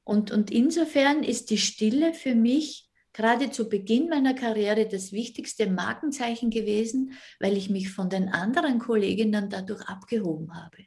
Und, 0.03 0.31
und 0.31 0.51
insofern 0.51 1.23
ist 1.23 1.49
die 1.49 1.57
Stille 1.57 2.13
für 2.13 2.35
mich 2.35 2.87
gerade 3.13 3.49
zu 3.49 3.67
Beginn 3.67 4.09
meiner 4.09 4.35
Karriere 4.35 4.87
das 4.87 5.11
wichtigste 5.11 5.67
Markenzeichen 5.67 6.51
gewesen, 6.51 7.13
weil 7.39 7.57
ich 7.57 7.69
mich 7.69 7.89
von 7.89 8.09
den 8.09 8.29
anderen 8.29 8.77
Kolleginnen 8.77 9.49
dadurch 9.49 9.81
abgehoben 9.81 10.53
habe. 10.53 10.77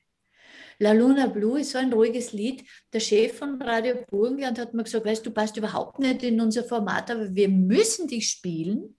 La 0.79 0.93
Luna 0.93 1.27
Blue 1.27 1.61
ist 1.61 1.73
so 1.73 1.79
ein 1.79 1.93
ruhiges 1.93 2.33
Lied. 2.33 2.65
Der 2.93 3.01
Chef 3.01 3.37
von 3.37 3.61
Radio 3.61 3.97
Burgenland 4.09 4.59
hat 4.59 4.73
mir 4.73 4.85
gesagt, 4.85 5.05
weißt 5.05 5.27
du, 5.27 5.33
passt 5.33 5.57
überhaupt 5.57 5.99
nicht 5.99 6.23
in 6.23 6.41
unser 6.41 6.65
Format, 6.65 7.11
aber 7.11 7.35
wir 7.35 7.49
müssen 7.49 8.07
dich 8.07 8.31
spielen, 8.31 8.95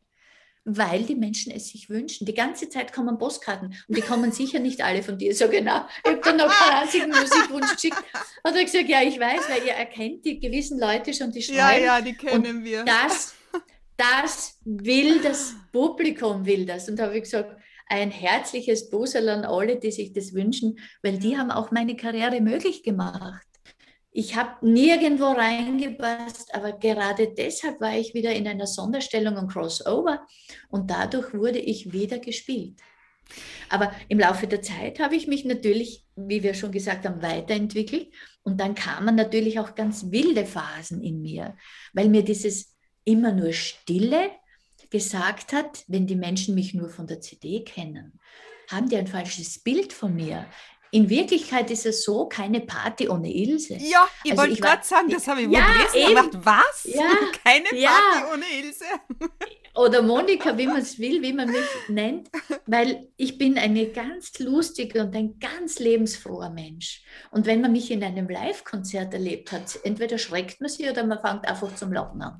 weil 0.63 1.03
die 1.03 1.15
Menschen 1.15 1.51
es 1.51 1.69
sich 1.69 1.89
wünschen. 1.89 2.25
Die 2.25 2.33
ganze 2.33 2.69
Zeit 2.69 2.93
kommen 2.93 3.17
Postkarten 3.17 3.73
und 3.87 3.97
die 3.97 4.01
kommen 4.01 4.31
sicher 4.31 4.59
nicht 4.59 4.81
alle 4.81 5.01
von 5.01 5.17
dir. 5.17 5.33
So 5.35 5.47
genau. 5.47 5.85
Ich 6.03 6.11
habe 6.11 6.21
dann 6.23 6.37
noch 6.37 6.49
keinen 6.49 6.83
einzigen 6.83 7.09
Musikwunsch 7.09 7.73
geschickt. 7.73 7.97
Hat 8.43 8.55
er 8.55 8.63
gesagt, 8.63 8.87
ja, 8.87 9.01
ich 9.01 9.19
weiß, 9.19 9.49
weil 9.49 9.65
ihr 9.65 9.73
erkennt 9.73 10.25
die 10.25 10.39
gewissen 10.39 10.79
Leute 10.79 11.13
schon, 11.13 11.31
die 11.31 11.41
schreiben. 11.41 11.83
Ja, 11.83 11.97
ja, 11.97 12.01
die 12.01 12.13
kennen 12.13 12.57
und 12.57 12.63
wir. 12.63 12.83
Das, 12.85 13.33
das 13.97 14.59
will 14.63 15.21
das 15.21 15.55
Publikum, 15.71 16.45
will 16.45 16.65
das. 16.65 16.87
Und 16.87 16.97
da 16.97 17.05
habe 17.05 17.17
ich 17.17 17.23
gesagt, 17.23 17.59
ein 17.87 18.11
herzliches 18.11 18.89
Busel 18.89 19.27
an 19.29 19.43
alle, 19.43 19.77
die 19.77 19.91
sich 19.91 20.13
das 20.13 20.33
wünschen, 20.33 20.79
weil 21.01 21.17
die 21.17 21.37
haben 21.37 21.51
auch 21.51 21.71
meine 21.71 21.95
Karriere 21.95 22.39
möglich 22.39 22.83
gemacht 22.83 23.45
ich 24.11 24.35
habe 24.35 24.65
nirgendwo 24.67 25.31
reingepasst, 25.31 26.53
aber 26.53 26.73
gerade 26.73 27.33
deshalb 27.33 27.79
war 27.79 27.97
ich 27.97 28.13
wieder 28.13 28.33
in 28.33 28.47
einer 28.47 28.67
Sonderstellung 28.67 29.37
und 29.37 29.51
Crossover 29.51 30.27
und 30.69 30.91
dadurch 30.91 31.33
wurde 31.33 31.59
ich 31.59 31.93
wieder 31.93 32.19
gespielt. 32.19 32.81
Aber 33.69 33.93
im 34.09 34.19
Laufe 34.19 34.47
der 34.47 34.61
Zeit 34.61 34.99
habe 34.99 35.15
ich 35.15 35.27
mich 35.27 35.45
natürlich, 35.45 36.05
wie 36.17 36.43
wir 36.43 36.53
schon 36.53 36.73
gesagt 36.73 37.05
haben, 37.05 37.21
weiterentwickelt 37.21 38.13
und 38.43 38.59
dann 38.59 38.75
kamen 38.75 39.15
natürlich 39.15 39.59
auch 39.59 39.75
ganz 39.75 40.11
wilde 40.11 40.45
Phasen 40.45 41.01
in 41.01 41.21
mir, 41.21 41.55
weil 41.93 42.09
mir 42.09 42.23
dieses 42.23 42.75
immer 43.05 43.31
nur 43.31 43.53
Stille 43.53 44.31
gesagt 44.89 45.53
hat, 45.53 45.85
wenn 45.87 46.05
die 46.05 46.17
Menschen 46.17 46.53
mich 46.53 46.73
nur 46.73 46.89
von 46.89 47.07
der 47.07 47.21
CD 47.21 47.63
kennen, 47.63 48.19
haben 48.69 48.89
die 48.89 48.97
ein 48.97 49.07
falsches 49.07 49.59
Bild 49.63 49.93
von 49.93 50.15
mir. 50.15 50.45
In 50.93 51.09
Wirklichkeit 51.09 51.71
ist 51.71 51.85
es 51.85 52.03
so, 52.03 52.25
keine 52.25 52.59
Party 52.59 53.07
ohne 53.07 53.33
Ilse. 53.33 53.75
Ja, 53.75 54.09
ich 54.25 54.31
also 54.31 54.43
wollte 54.43 54.61
gerade 54.61 54.85
sagen, 54.85 55.09
das 55.09 55.25
habe 55.25 55.41
ich 55.41 55.49
ja, 55.49 55.65
gelesen. 55.65 55.95
Eben, 55.95 56.29
gedacht, 56.29 56.45
was? 56.45 56.83
Ja, 56.83 57.03
keine 57.43 57.63
Party 57.63 57.79
ja. 57.79 58.29
ohne 58.33 58.43
Ilse. 58.59 58.85
Oder 59.73 60.01
Monika, 60.01 60.57
wie 60.57 60.67
man 60.67 60.81
es 60.81 60.99
will, 60.99 61.21
wie 61.21 61.31
man 61.31 61.49
mich 61.49 61.65
nennt, 61.87 62.29
weil 62.65 63.07
ich 63.15 63.37
bin 63.37 63.57
eine 63.57 63.87
ganz 63.87 64.37
lustige 64.39 65.01
und 65.01 65.15
ein 65.15 65.39
ganz 65.39 65.79
lebensfroher 65.79 66.49
Mensch. 66.49 67.03
Und 67.31 67.45
wenn 67.45 67.61
man 67.61 67.71
mich 67.71 67.89
in 67.89 68.03
einem 68.03 68.27
Live-Konzert 68.27 69.13
erlebt 69.13 69.53
hat, 69.53 69.79
entweder 69.83 70.17
schreckt 70.17 70.59
man 70.59 70.69
sich 70.69 70.89
oder 70.89 71.05
man 71.05 71.21
fängt 71.21 71.47
einfach 71.47 71.73
zum 71.75 71.93
Lachen 71.93 72.21
an. 72.21 72.39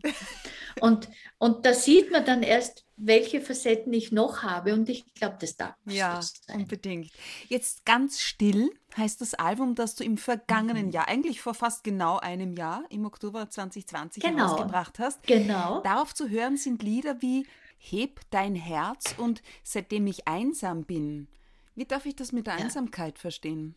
Und, 0.80 1.10
und 1.38 1.66
da 1.66 1.74
sieht 1.74 2.12
man 2.12 2.25
dann 2.25 2.44
erst, 2.44 2.86
welche 2.98 3.42
Facetten 3.42 3.92
ich 3.94 4.12
noch 4.12 4.44
habe 4.44 4.74
und 4.74 4.88
ich 4.88 5.12
glaube, 5.16 5.38
das 5.40 5.58
darf 5.58 5.75
Ja, 5.86 6.22
sein. 6.22 6.62
unbedingt. 6.62 7.12
Jetzt 7.50 7.86
ganz 7.86 8.20
still 8.20 8.70
heißt 8.96 9.22
das 9.22 9.34
Album, 9.34 9.75
das 9.75 9.96
du 9.96 10.04
im 10.04 10.18
vergangenen 10.18 10.88
mhm. 10.88 10.92
Jahr, 10.92 11.08
eigentlich 11.08 11.42
vor 11.42 11.54
fast 11.54 11.84
genau 11.84 12.20
einem 12.20 12.54
Jahr, 12.54 12.84
im 12.90 13.06
Oktober 13.06 13.50
2020 13.50 14.22
genau. 14.22 14.38
herausgebracht 14.38 15.00
hast. 15.00 15.24
Genau. 15.24 15.82
Darauf 15.82 16.13
zu 16.13 16.30
hören 16.30 16.58
sind 16.58 16.84
Lieder 16.84 17.22
wie 17.22 17.48
Heb 17.78 18.20
dein 18.30 18.56
Herz 18.56 19.16
und 19.18 19.42
Seitdem 19.63 20.06
ich 20.06 20.28
einsam 20.28 20.84
bin. 20.84 21.28
Wie 21.75 21.86
darf 21.86 22.06
ich 22.06 22.16
das 22.16 22.32
mit 22.32 22.46
der 22.48 22.58
ja. 22.58 22.66
Einsamkeit 22.66 23.18
verstehen? 23.18 23.75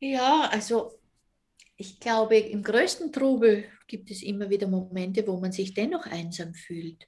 Ja, 0.00 0.48
also 0.50 0.97
ich 1.80 2.00
glaube, 2.00 2.36
im 2.36 2.64
größten 2.64 3.12
Trubel 3.12 3.64
gibt 3.86 4.10
es 4.10 4.22
immer 4.22 4.50
wieder 4.50 4.66
Momente, 4.66 5.24
wo 5.26 5.38
man 5.38 5.52
sich 5.52 5.74
dennoch 5.74 6.06
einsam 6.06 6.52
fühlt. 6.52 7.06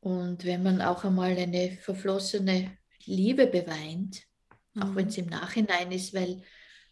Und 0.00 0.46
wenn 0.46 0.62
man 0.62 0.80
auch 0.80 1.04
einmal 1.04 1.36
eine 1.36 1.72
verflossene 1.82 2.78
Liebe 3.04 3.46
beweint, 3.46 4.22
mhm. 4.72 4.82
auch 4.82 4.94
wenn 4.94 5.08
es 5.08 5.18
im 5.18 5.26
Nachhinein 5.26 5.92
ist, 5.92 6.14
weil, 6.14 6.42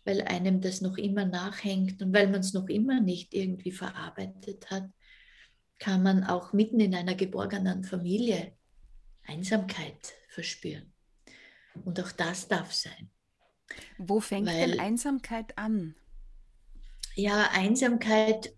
weil 0.04 0.20
einem 0.22 0.60
das 0.60 0.82
noch 0.82 0.98
immer 0.98 1.24
nachhängt 1.24 2.02
und 2.02 2.12
weil 2.12 2.28
man 2.28 2.40
es 2.40 2.52
noch 2.52 2.68
immer 2.68 3.00
nicht 3.00 3.32
irgendwie 3.32 3.72
verarbeitet 3.72 4.70
hat, 4.70 4.86
kann 5.78 6.02
man 6.02 6.22
auch 6.22 6.52
mitten 6.52 6.80
in 6.80 6.94
einer 6.94 7.14
geborgenen 7.14 7.84
Familie 7.84 8.52
Einsamkeit 9.22 10.12
verspüren. 10.28 10.92
Und 11.82 11.98
auch 11.98 12.12
das 12.12 12.46
darf 12.46 12.74
sein. 12.74 13.10
Wo 13.96 14.20
fängt 14.20 14.48
weil, 14.48 14.72
denn 14.72 14.80
Einsamkeit 14.80 15.56
an? 15.56 15.94
Ja, 17.14 17.50
Einsamkeit 17.52 18.54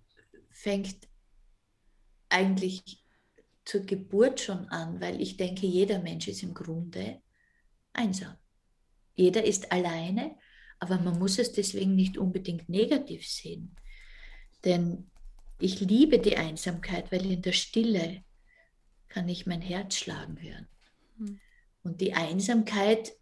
fängt 0.51 0.97
eigentlich 2.29 3.05
zur 3.65 3.83
Geburt 3.83 4.41
schon 4.41 4.69
an, 4.69 5.01
weil 5.01 5.21
ich 5.21 5.37
denke, 5.37 5.67
jeder 5.67 5.99
Mensch 5.99 6.29
ist 6.29 6.43
im 6.43 6.55
Grunde 6.55 7.21
einsam. 7.93 8.37
Jeder 9.15 9.45
ist 9.45 9.73
alleine, 9.73 10.37
aber 10.79 10.99
man 10.99 11.19
muss 11.19 11.39
es 11.39 11.53
deswegen 11.53 11.95
nicht 11.95 12.17
unbedingt 12.17 12.69
negativ 12.69 13.27
sehen. 13.27 13.75
Denn 14.65 15.11
ich 15.59 15.81
liebe 15.81 16.19
die 16.19 16.37
Einsamkeit, 16.37 17.11
weil 17.13 17.31
in 17.31 17.43
der 17.43 17.53
Stille 17.53 18.23
kann 19.09 19.29
ich 19.29 19.47
mein 19.47 19.63
Herz 19.63 19.97
schlagen 19.97 20.41
hören. 20.41 20.69
Hm. 21.19 21.41
Und 21.83 22.01
die 22.01 22.15
Einsamkeit 22.15 23.13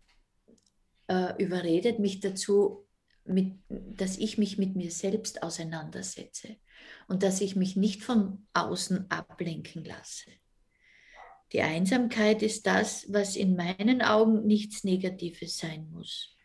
äh, 1.07 1.43
überredet 1.43 1.99
mich 1.99 2.21
dazu, 2.21 2.84
mit, 3.25 3.54
dass 3.69 4.19
ich 4.19 4.38
mich 4.38 4.59
mit 4.59 4.76
mir 4.76 4.90
selbst 4.90 5.43
auseinandersetze 5.43 6.57
und 7.09 7.23
dass 7.23 7.40
ich 7.40 7.57
mich 7.57 7.76
nicht 7.76 8.02
von 8.02 8.47
außen 8.52 9.11
ablenken 9.11 9.85
lasse. 9.85 10.31
Die 11.52 11.62
Einsamkeit 11.62 12.43
ist 12.43 12.66
das, 12.66 13.07
was 13.12 13.37
in 13.37 13.57
meinen 13.57 14.02
Augen 14.02 14.47
nichts 14.47 14.85
Negatives 14.85 15.59
sein 15.59 15.88
muss. 15.90 16.37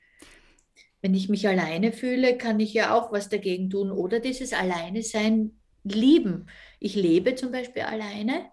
Wenn 1.02 1.14
ich 1.14 1.30
mich 1.30 1.48
alleine 1.48 1.94
fühle, 1.94 2.38
kann 2.38 2.60
ich 2.60 2.74
ja 2.74 2.94
auch 2.94 3.12
was 3.12 3.30
dagegen 3.30 3.70
tun 3.70 3.92
oder 3.92 4.20
dieses 4.20 4.54
Alleine 4.54 5.02
sein 5.02 5.60
lieben. 5.84 6.48
Ich 6.80 6.96
lebe 6.96 7.36
zum 7.36 7.52
Beispiel 7.52 7.84
alleine 7.84 8.52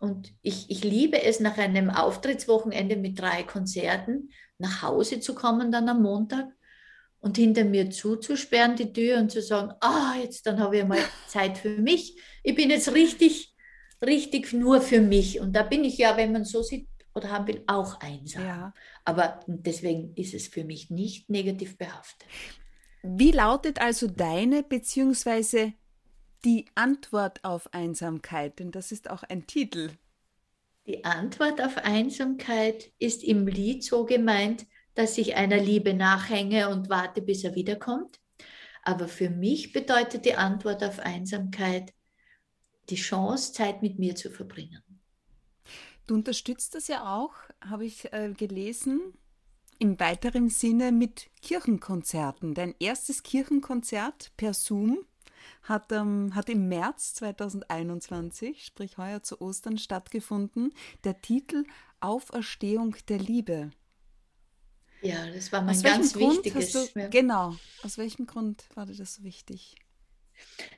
und 0.00 0.32
ich, 0.42 0.70
ich 0.70 0.84
liebe 0.84 1.22
es, 1.22 1.40
nach 1.40 1.58
einem 1.58 1.90
Auftrittswochenende 1.90 2.96
mit 2.96 3.20
drei 3.20 3.42
Konzerten 3.42 4.30
nach 4.58 4.82
Hause 4.82 5.20
zu 5.20 5.34
kommen, 5.34 5.72
dann 5.72 5.88
am 5.88 6.02
Montag 6.02 6.46
und 7.20 7.36
hinter 7.36 7.64
mir 7.64 7.90
zuzusperren 7.90 8.76
die 8.76 8.92
Tür 8.92 9.18
und 9.18 9.30
zu 9.30 9.42
sagen, 9.42 9.72
ah, 9.80 10.14
jetzt 10.20 10.46
dann 10.46 10.60
habe 10.60 10.78
ich 10.78 10.84
mal 10.84 10.98
Zeit 11.26 11.58
für 11.58 11.70
mich. 11.70 12.16
Ich 12.42 12.54
bin 12.54 12.70
jetzt 12.70 12.94
richtig, 12.94 13.54
richtig 14.04 14.52
nur 14.52 14.80
für 14.80 15.00
mich. 15.00 15.40
Und 15.40 15.52
da 15.54 15.62
bin 15.62 15.84
ich 15.84 15.98
ja, 15.98 16.16
wenn 16.16 16.32
man 16.32 16.44
so 16.44 16.62
sieht 16.62 16.88
oder 17.14 17.30
haben 17.30 17.48
will, 17.48 17.62
auch 17.66 18.00
einsam. 18.00 18.44
Ja. 18.44 18.74
Aber 19.04 19.40
deswegen 19.46 20.14
ist 20.14 20.34
es 20.34 20.46
für 20.46 20.64
mich 20.64 20.90
nicht 20.90 21.28
negativ 21.28 21.76
behaftet. 21.76 22.28
Wie 23.02 23.32
lautet 23.32 23.80
also 23.80 24.06
deine 24.06 24.62
bzw. 24.62 25.72
die 26.44 26.66
Antwort 26.74 27.42
auf 27.44 27.72
Einsamkeit? 27.72 28.58
Denn 28.58 28.70
das 28.70 28.92
ist 28.92 29.10
auch 29.10 29.22
ein 29.24 29.46
Titel. 29.46 29.90
Die 30.86 31.04
Antwort 31.04 31.60
auf 31.60 31.76
Einsamkeit 31.78 32.92
ist 32.98 33.22
im 33.22 33.46
Lied 33.46 33.84
so 33.84 34.04
gemeint, 34.04 34.66
dass 34.98 35.16
ich 35.16 35.36
einer 35.36 35.58
Liebe 35.58 35.94
nachhänge 35.94 36.70
und 36.70 36.90
warte, 36.90 37.22
bis 37.22 37.44
er 37.44 37.54
wiederkommt. 37.54 38.18
Aber 38.82 39.06
für 39.06 39.30
mich 39.30 39.72
bedeutet 39.72 40.24
die 40.24 40.34
Antwort 40.34 40.82
auf 40.82 40.98
Einsamkeit 40.98 41.94
die 42.88 42.96
Chance, 42.96 43.52
Zeit 43.52 43.80
mit 43.80 44.00
mir 44.00 44.16
zu 44.16 44.28
verbringen. 44.28 44.82
Du 46.08 46.14
unterstützt 46.14 46.74
das 46.74 46.88
ja 46.88 47.14
auch, 47.14 47.34
habe 47.60 47.86
ich 47.86 48.12
äh, 48.12 48.32
gelesen, 48.36 49.14
im 49.78 50.00
weiteren 50.00 50.48
Sinne 50.48 50.90
mit 50.90 51.30
Kirchenkonzerten. 51.42 52.54
Dein 52.54 52.74
erstes 52.80 53.22
Kirchenkonzert 53.22 54.32
per 54.36 54.52
Zoom 54.52 54.98
hat, 55.62 55.92
ähm, 55.92 56.34
hat 56.34 56.48
im 56.48 56.66
März 56.66 57.14
2021, 57.14 58.64
sprich 58.64 58.98
heuer 58.98 59.22
zu 59.22 59.40
Ostern, 59.40 59.78
stattgefunden. 59.78 60.74
Der 61.04 61.22
Titel 61.22 61.62
Auferstehung 62.00 62.96
der 63.08 63.18
Liebe. 63.18 63.70
Ja, 65.02 65.30
das 65.30 65.52
war 65.52 65.62
mein 65.62 65.76
aus 65.76 65.82
ganz 65.82 66.16
wichtiges. 66.16 66.72
Du, 66.72 67.00
ja. 67.00 67.08
Genau. 67.08 67.54
Aus 67.82 67.98
welchem 67.98 68.26
Grund 68.26 68.64
war 68.74 68.86
dir 68.86 68.96
das 68.96 69.14
so 69.14 69.22
wichtig? 69.22 69.76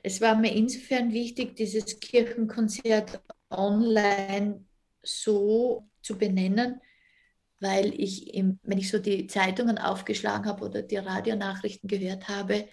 Es 0.03 0.21
war 0.21 0.35
mir 0.35 0.53
insofern 0.53 1.11
wichtig, 1.11 1.55
dieses 1.55 1.99
Kirchenkonzert 1.99 3.21
online 3.49 4.65
so 5.03 5.89
zu 6.01 6.17
benennen, 6.17 6.81
weil 7.59 7.93
ich, 7.99 8.33
im, 8.33 8.59
wenn 8.63 8.77
ich 8.77 8.89
so 8.89 8.99
die 8.99 9.27
Zeitungen 9.27 9.77
aufgeschlagen 9.77 10.47
habe 10.47 10.65
oder 10.65 10.81
die 10.81 10.97
Radionachrichten 10.97 11.87
gehört 11.87 12.27
habe, 12.27 12.67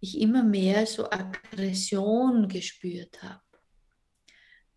ich 0.00 0.20
immer 0.20 0.42
mehr 0.42 0.86
so 0.86 1.08
Aggression 1.10 2.48
gespürt 2.48 3.22
habe. 3.22 3.43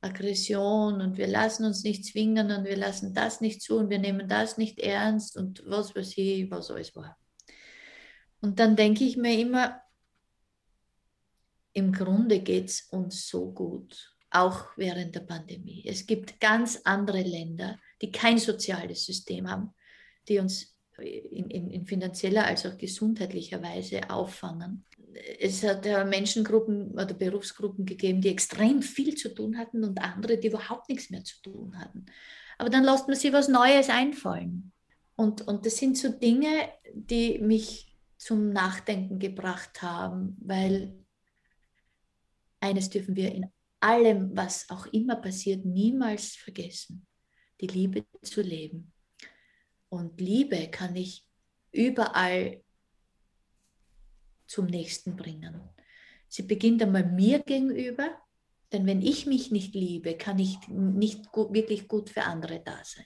Aggression 0.07 1.01
und 1.01 1.17
wir 1.17 1.27
lassen 1.27 1.65
uns 1.65 1.83
nicht 1.83 2.05
zwingen 2.05 2.51
und 2.51 2.65
wir 2.65 2.77
lassen 2.77 3.13
das 3.13 3.41
nicht 3.41 3.61
zu 3.61 3.77
und 3.77 3.89
wir 3.89 3.99
nehmen 3.99 4.27
das 4.27 4.57
nicht 4.57 4.79
ernst 4.79 5.37
und 5.37 5.63
was 5.65 5.95
weiß 5.95 6.17
ich, 6.17 6.49
was 6.49 6.71
alles 6.71 6.95
war. 6.95 7.17
Und 8.41 8.59
dann 8.59 8.75
denke 8.75 9.03
ich 9.03 9.17
mir 9.17 9.39
immer, 9.39 9.81
im 11.73 11.91
Grunde 11.91 12.39
geht 12.39 12.65
es 12.65 12.87
uns 12.91 13.27
so 13.27 13.51
gut, 13.51 14.15
auch 14.31 14.65
während 14.77 15.15
der 15.15 15.21
Pandemie. 15.21 15.83
Es 15.85 16.05
gibt 16.05 16.39
ganz 16.39 16.81
andere 16.83 17.21
Länder, 17.21 17.79
die 18.01 18.11
kein 18.11 18.37
soziales 18.37 19.05
System 19.05 19.49
haben, 19.49 19.73
die 20.27 20.39
uns 20.39 20.75
in, 20.97 21.49
in, 21.49 21.69
in 21.69 21.85
finanzieller 21.85 22.45
als 22.45 22.65
auch 22.65 22.77
gesundheitlicher 22.77 23.61
Weise 23.61 24.09
auffangen 24.09 24.85
es 25.39 25.63
hat 25.63 25.85
ja 25.85 26.03
Menschengruppen 26.03 26.91
oder 26.91 27.13
Berufsgruppen 27.13 27.85
gegeben, 27.85 28.21
die 28.21 28.29
extrem 28.29 28.81
viel 28.81 29.15
zu 29.15 29.33
tun 29.33 29.57
hatten 29.57 29.83
und 29.83 29.99
andere, 30.01 30.37
die 30.37 30.47
überhaupt 30.47 30.89
nichts 30.89 31.09
mehr 31.09 31.23
zu 31.23 31.41
tun 31.41 31.77
hatten. 31.79 32.05
Aber 32.57 32.69
dann 32.69 32.83
lässt 32.83 33.07
man 33.07 33.15
sich 33.15 33.33
was 33.33 33.47
Neues 33.47 33.89
einfallen. 33.89 34.71
Und, 35.15 35.47
und 35.47 35.65
das 35.65 35.77
sind 35.77 35.97
so 35.97 36.09
Dinge, 36.09 36.69
die 36.93 37.39
mich 37.39 37.95
zum 38.17 38.51
Nachdenken 38.51 39.19
gebracht 39.19 39.81
haben, 39.81 40.37
weil 40.39 40.93
eines 42.59 42.89
dürfen 42.89 43.15
wir 43.15 43.33
in 43.33 43.51
allem, 43.79 44.35
was 44.35 44.69
auch 44.69 44.87
immer 44.87 45.15
passiert, 45.15 45.65
niemals 45.65 46.35
vergessen, 46.35 47.05
die 47.61 47.67
Liebe 47.67 48.05
zu 48.23 48.41
leben. 48.41 48.91
Und 49.89 50.19
Liebe 50.19 50.67
kann 50.69 50.95
ich 50.95 51.25
überall 51.71 52.61
zum 54.47 54.65
Nächsten 54.65 55.15
bringen. 55.15 55.61
Sie 56.27 56.43
beginnt 56.43 56.81
einmal 56.81 57.05
mir 57.05 57.39
gegenüber, 57.39 58.09
denn 58.71 58.85
wenn 58.85 59.01
ich 59.01 59.25
mich 59.25 59.51
nicht 59.51 59.73
liebe, 59.75 60.17
kann 60.17 60.39
ich 60.39 60.57
nicht 60.67 61.31
gut, 61.31 61.53
wirklich 61.53 61.87
gut 61.87 62.09
für 62.09 62.23
andere 62.23 62.61
da 62.63 62.79
sein. 62.83 63.05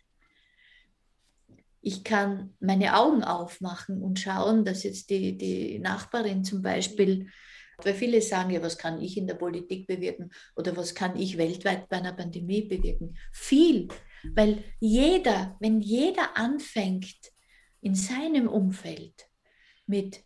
Ich 1.81 2.03
kann 2.03 2.55
meine 2.59 2.95
Augen 2.95 3.23
aufmachen 3.23 4.01
und 4.01 4.19
schauen, 4.19 4.65
dass 4.65 4.83
jetzt 4.83 5.09
die, 5.09 5.37
die 5.37 5.79
Nachbarin 5.79 6.43
zum 6.43 6.61
Beispiel, 6.61 7.27
weil 7.83 7.95
viele 7.95 8.21
sagen 8.21 8.51
ja, 8.51 8.61
was 8.61 8.77
kann 8.77 9.01
ich 9.01 9.17
in 9.17 9.27
der 9.27 9.33
Politik 9.35 9.87
bewirken 9.87 10.31
oder 10.55 10.77
was 10.77 10.93
kann 10.93 11.17
ich 11.17 11.37
weltweit 11.37 11.89
bei 11.89 11.97
einer 11.97 12.13
Pandemie 12.13 12.61
bewirken? 12.63 13.17
Viel, 13.31 13.87
weil 14.35 14.63
jeder, 14.79 15.57
wenn 15.59 15.81
jeder 15.81 16.37
anfängt 16.37 17.17
in 17.81 17.95
seinem 17.95 18.47
Umfeld 18.47 19.27
mit 19.87 20.23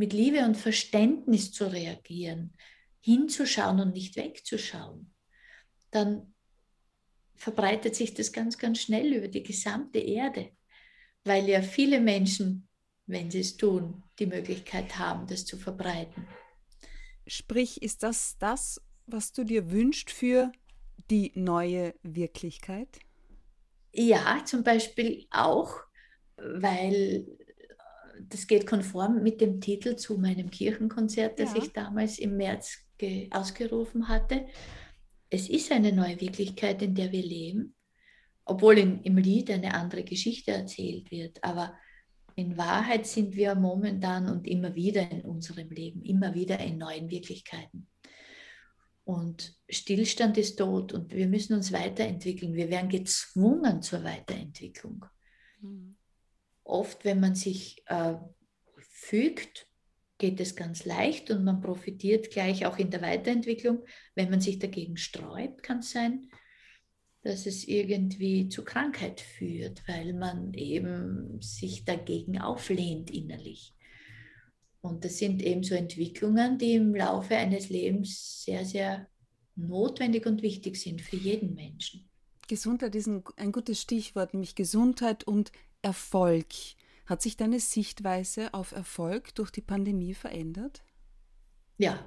mit 0.00 0.14
Liebe 0.14 0.46
und 0.46 0.56
Verständnis 0.56 1.52
zu 1.52 1.70
reagieren, 1.70 2.54
hinzuschauen 3.00 3.80
und 3.80 3.92
nicht 3.92 4.16
wegzuschauen, 4.16 5.12
dann 5.90 6.34
verbreitet 7.36 7.94
sich 7.94 8.14
das 8.14 8.32
ganz, 8.32 8.56
ganz 8.56 8.80
schnell 8.80 9.12
über 9.12 9.28
die 9.28 9.42
gesamte 9.42 9.98
Erde, 9.98 10.52
weil 11.24 11.46
ja 11.50 11.60
viele 11.60 12.00
Menschen, 12.00 12.66
wenn 13.04 13.30
sie 13.30 13.40
es 13.40 13.58
tun, 13.58 14.02
die 14.18 14.24
Möglichkeit 14.24 14.98
haben, 14.98 15.26
das 15.26 15.44
zu 15.44 15.58
verbreiten. 15.58 16.26
Sprich, 17.26 17.82
ist 17.82 18.02
das 18.02 18.38
das, 18.38 18.80
was 19.04 19.32
du 19.32 19.44
dir 19.44 19.70
wünschst 19.70 20.10
für 20.10 20.50
die 21.10 21.30
neue 21.34 21.94
Wirklichkeit? 22.02 23.00
Ja, 23.92 24.42
zum 24.46 24.64
Beispiel 24.64 25.26
auch, 25.30 25.74
weil 26.38 27.26
das 28.30 28.46
geht 28.46 28.66
konform 28.66 29.22
mit 29.22 29.40
dem 29.40 29.60
Titel 29.60 29.96
zu 29.96 30.16
meinem 30.16 30.50
Kirchenkonzert, 30.50 31.38
das 31.38 31.54
ja. 31.54 31.62
ich 31.62 31.72
damals 31.72 32.18
im 32.18 32.36
März 32.36 32.78
ausgerufen 33.30 34.08
hatte. 34.08 34.46
Es 35.30 35.48
ist 35.48 35.72
eine 35.72 35.92
neue 35.92 36.20
Wirklichkeit, 36.20 36.82
in 36.82 36.94
der 36.94 37.12
wir 37.12 37.22
leben, 37.22 37.74
obwohl 38.44 38.78
in, 38.78 39.02
im 39.02 39.16
Lied 39.16 39.50
eine 39.50 39.74
andere 39.74 40.04
Geschichte 40.04 40.52
erzählt 40.52 41.10
wird. 41.10 41.42
Aber 41.42 41.74
in 42.36 42.56
Wahrheit 42.56 43.06
sind 43.06 43.34
wir 43.36 43.54
momentan 43.54 44.28
und 44.28 44.46
immer 44.46 44.74
wieder 44.74 45.10
in 45.10 45.22
unserem 45.22 45.70
Leben, 45.70 46.02
immer 46.02 46.34
wieder 46.34 46.58
in 46.60 46.78
neuen 46.78 47.10
Wirklichkeiten. 47.10 47.88
Und 49.04 49.56
Stillstand 49.68 50.38
ist 50.38 50.56
tot 50.56 50.92
und 50.92 51.12
wir 51.12 51.26
müssen 51.26 51.54
uns 51.54 51.72
weiterentwickeln. 51.72 52.54
Wir 52.54 52.70
werden 52.70 52.90
gezwungen 52.90 53.82
zur 53.82 54.04
Weiterentwicklung. 54.04 55.04
Mhm 55.60 55.96
oft, 56.70 57.04
wenn 57.04 57.20
man 57.20 57.34
sich 57.34 57.82
äh, 57.86 58.14
fügt, 58.78 59.66
geht 60.18 60.38
es 60.38 60.54
ganz 60.54 60.84
leicht 60.84 61.30
und 61.30 61.44
man 61.44 61.60
profitiert 61.60 62.30
gleich 62.30 62.66
auch 62.66 62.78
in 62.78 62.90
der 62.90 63.02
Weiterentwicklung. 63.02 63.84
Wenn 64.14 64.30
man 64.30 64.40
sich 64.40 64.58
dagegen 64.58 64.96
sträubt, 64.96 65.62
kann 65.62 65.78
es 65.78 65.92
sein, 65.92 66.28
dass 67.22 67.46
es 67.46 67.66
irgendwie 67.66 68.48
zu 68.48 68.64
Krankheit 68.64 69.20
führt, 69.20 69.82
weil 69.88 70.12
man 70.12 70.54
eben 70.54 71.40
sich 71.40 71.84
dagegen 71.84 72.38
auflehnt 72.38 73.10
innerlich. 73.10 73.74
Und 74.82 75.04
das 75.04 75.18
sind 75.18 75.42
eben 75.42 75.62
so 75.62 75.74
Entwicklungen, 75.74 76.58
die 76.58 76.74
im 76.74 76.94
Laufe 76.94 77.36
eines 77.36 77.68
Lebens 77.68 78.42
sehr, 78.44 78.64
sehr 78.64 79.08
notwendig 79.56 80.26
und 80.26 80.42
wichtig 80.42 80.76
sind 80.76 81.02
für 81.02 81.16
jeden 81.16 81.54
Menschen. 81.54 82.08
Gesundheit 82.48 82.94
ist 82.94 83.06
ein, 83.06 83.22
ein 83.36 83.52
gutes 83.52 83.80
Stichwort, 83.80 84.32
nämlich 84.32 84.54
Gesundheit 84.54 85.24
und 85.24 85.52
Erfolg. 85.82 86.46
Hat 87.06 87.22
sich 87.22 87.36
deine 87.36 87.60
Sichtweise 87.60 88.54
auf 88.54 88.72
Erfolg 88.72 89.34
durch 89.34 89.50
die 89.50 89.62
Pandemie 89.62 90.14
verändert? 90.14 90.82
Ja, 91.78 91.98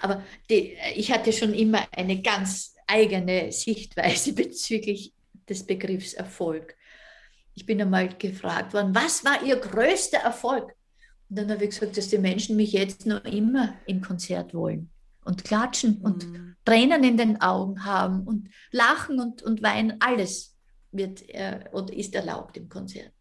aber 0.00 0.24
die, 0.50 0.76
ich 0.94 1.12
hatte 1.12 1.32
schon 1.32 1.54
immer 1.54 1.86
eine 1.92 2.22
ganz 2.22 2.74
eigene 2.86 3.52
Sichtweise 3.52 4.32
bezüglich 4.34 5.14
des 5.48 5.66
Begriffs 5.66 6.14
Erfolg. 6.14 6.76
Ich 7.54 7.66
bin 7.66 7.80
einmal 7.82 8.08
gefragt 8.16 8.72
worden, 8.74 8.94
was 8.94 9.24
war 9.24 9.42
Ihr 9.44 9.56
größter 9.56 10.18
Erfolg? 10.18 10.74
Und 11.28 11.38
dann 11.38 11.50
habe 11.50 11.64
ich 11.64 11.70
gesagt, 11.70 11.96
dass 11.96 12.08
die 12.08 12.18
Menschen 12.18 12.56
mich 12.56 12.72
jetzt 12.72 13.06
noch 13.06 13.24
immer 13.24 13.74
im 13.86 14.00
Konzert 14.00 14.54
wollen 14.54 14.90
und 15.24 15.44
klatschen 15.44 15.98
und 16.02 16.26
Mhm. 16.26 16.56
Tränen 16.64 17.02
in 17.04 17.16
den 17.16 17.40
Augen 17.40 17.84
haben 17.84 18.26
und 18.26 18.50
lachen 18.72 19.20
und, 19.20 19.42
und 19.42 19.62
weinen. 19.62 20.00
Alles 20.00 20.57
wird 20.92 21.28
äh, 21.30 21.64
oder 21.72 21.92
ist 21.94 22.14
erlaubt 22.14 22.56
im 22.56 22.68
Konzert. 22.68 23.12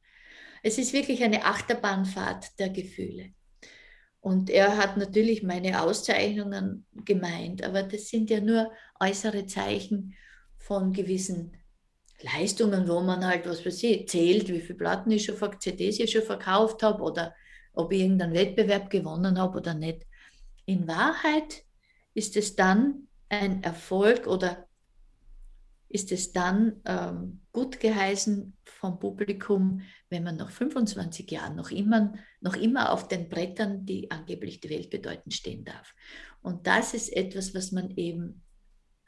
Es 0.64 0.78
ist 0.78 0.94
wirklich 0.94 1.24
eine 1.24 1.46
Achterbahnfahrt 1.46 2.60
der 2.60 2.70
Gefühle. 2.70 3.32
Und 4.20 4.50
er 4.50 4.78
hat 4.78 4.98
natürlich 4.98 5.44
meine 5.44 5.82
Auszeichnungen 5.82 6.86
gemeint, 7.06 7.64
aber 7.64 7.84
das 7.84 8.10
sind 8.10 8.30
ja 8.30 8.42
nur 8.42 8.72
äußere 9.00 9.46
Zeichen 9.46 10.16
von 10.58 10.92
gewissen 10.92 11.56
Leistungen, 12.22 12.88
wo 12.88 13.02
man 13.02 13.26
halt, 13.26 13.48
was 13.48 13.66
weiß 13.66 13.84
ich, 13.84 14.08
zählt, 14.10 14.50
wie 14.50 14.62
viele 14.62 14.78
Platten 14.78 15.12
ich 15.12 15.26
schon, 15.26 15.38
ver- 15.38 15.60
CDs 15.60 16.00
ich 16.00 16.12
schon 16.12 16.24
verkauft 16.24 16.84
habe 16.84 17.04
oder 17.04 17.36
ob 17.74 17.92
ich 17.94 18.02
irgendeinen 18.02 18.34
Wettbewerb 18.34 18.90
gewonnen 18.90 19.40
habe 19.40 19.60
oder 19.60 19.74
nicht. 19.76 20.06
In 20.66 20.88
Wahrheit 20.88 21.64
ist 22.14 22.38
es 22.38 22.56
dann 22.56 23.08
ein 23.30 23.64
Erfolg 23.64 24.28
oder 24.28 24.67
ist 25.89 26.12
es 26.12 26.34
dann 26.34 26.82
ähm, 26.86 27.41
gut 27.54 27.80
geheißen 27.80 28.58
vom 28.65 29.00
Publikum, 29.00 29.82
wenn 30.10 30.23
man 30.23 30.36
nach 30.36 30.52
25 30.52 31.30
Jahren 31.32 31.56
noch 31.56 31.71
immer, 31.71 32.13
noch 32.41 32.56
immer 32.56 32.91
auf 32.91 33.08
den 33.08 33.30
Brettern, 33.30 33.86
die 33.86 34.12
angeblich 34.12 34.60
die 34.60 34.69
Welt 34.69 34.89
bedeuten, 34.89 35.32
stehen 35.32 35.63
darf. 35.63 35.93
Und 36.41 36.67
das 36.67 36.93
ist 36.93 37.15
etwas, 37.15 37.56
was 37.56 37.71
man 37.71 37.91
eben 37.91 38.43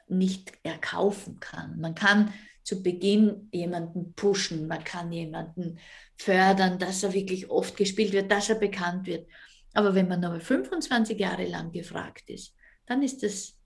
nicht 0.08 0.52
erkaufen 0.62 1.38
kann. 1.38 1.78
Man 1.78 1.94
kann 1.94 2.32
zu 2.62 2.82
Beginn 2.82 3.48
jemanden 3.52 4.14
pushen, 4.14 4.66
man 4.66 4.84
kann 4.84 5.12
jemanden 5.12 5.78
fördern, 6.16 6.78
dass 6.78 7.02
er 7.02 7.12
wirklich 7.12 7.50
oft 7.50 7.76
gespielt 7.76 8.12
wird, 8.12 8.30
dass 8.30 8.48
er 8.48 8.56
bekannt 8.56 9.06
wird. 9.06 9.28
Aber 9.72 9.94
wenn 9.94 10.08
man 10.08 10.24
aber 10.24 10.40
25 10.40 11.18
Jahre 11.18 11.46
lang 11.46 11.72
gefragt 11.72 12.28
ist, 12.28 12.54
dann 12.86 13.02
ist 13.02 13.22
es 13.22 13.59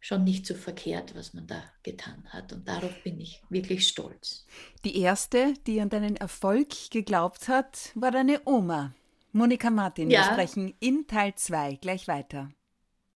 schon 0.00 0.24
nicht 0.24 0.46
so 0.46 0.54
verkehrt, 0.54 1.14
was 1.14 1.34
man 1.34 1.46
da 1.46 1.62
getan 1.82 2.24
hat. 2.30 2.52
Und 2.52 2.66
darauf 2.66 3.02
bin 3.02 3.20
ich 3.20 3.42
wirklich 3.50 3.86
stolz. 3.86 4.46
Die 4.84 4.98
erste, 4.98 5.54
die 5.66 5.80
an 5.80 5.90
deinen 5.90 6.16
Erfolg 6.16 6.90
geglaubt 6.90 7.48
hat, 7.48 7.92
war 7.94 8.10
deine 8.10 8.40
Oma. 8.46 8.92
Monika 9.32 9.70
Martin, 9.70 10.08
wir 10.08 10.16
Ja. 10.16 10.24
sprechen 10.24 10.74
in 10.80 11.06
Teil 11.06 11.34
2 11.36 11.76
gleich 11.76 12.08
weiter. 12.08 12.50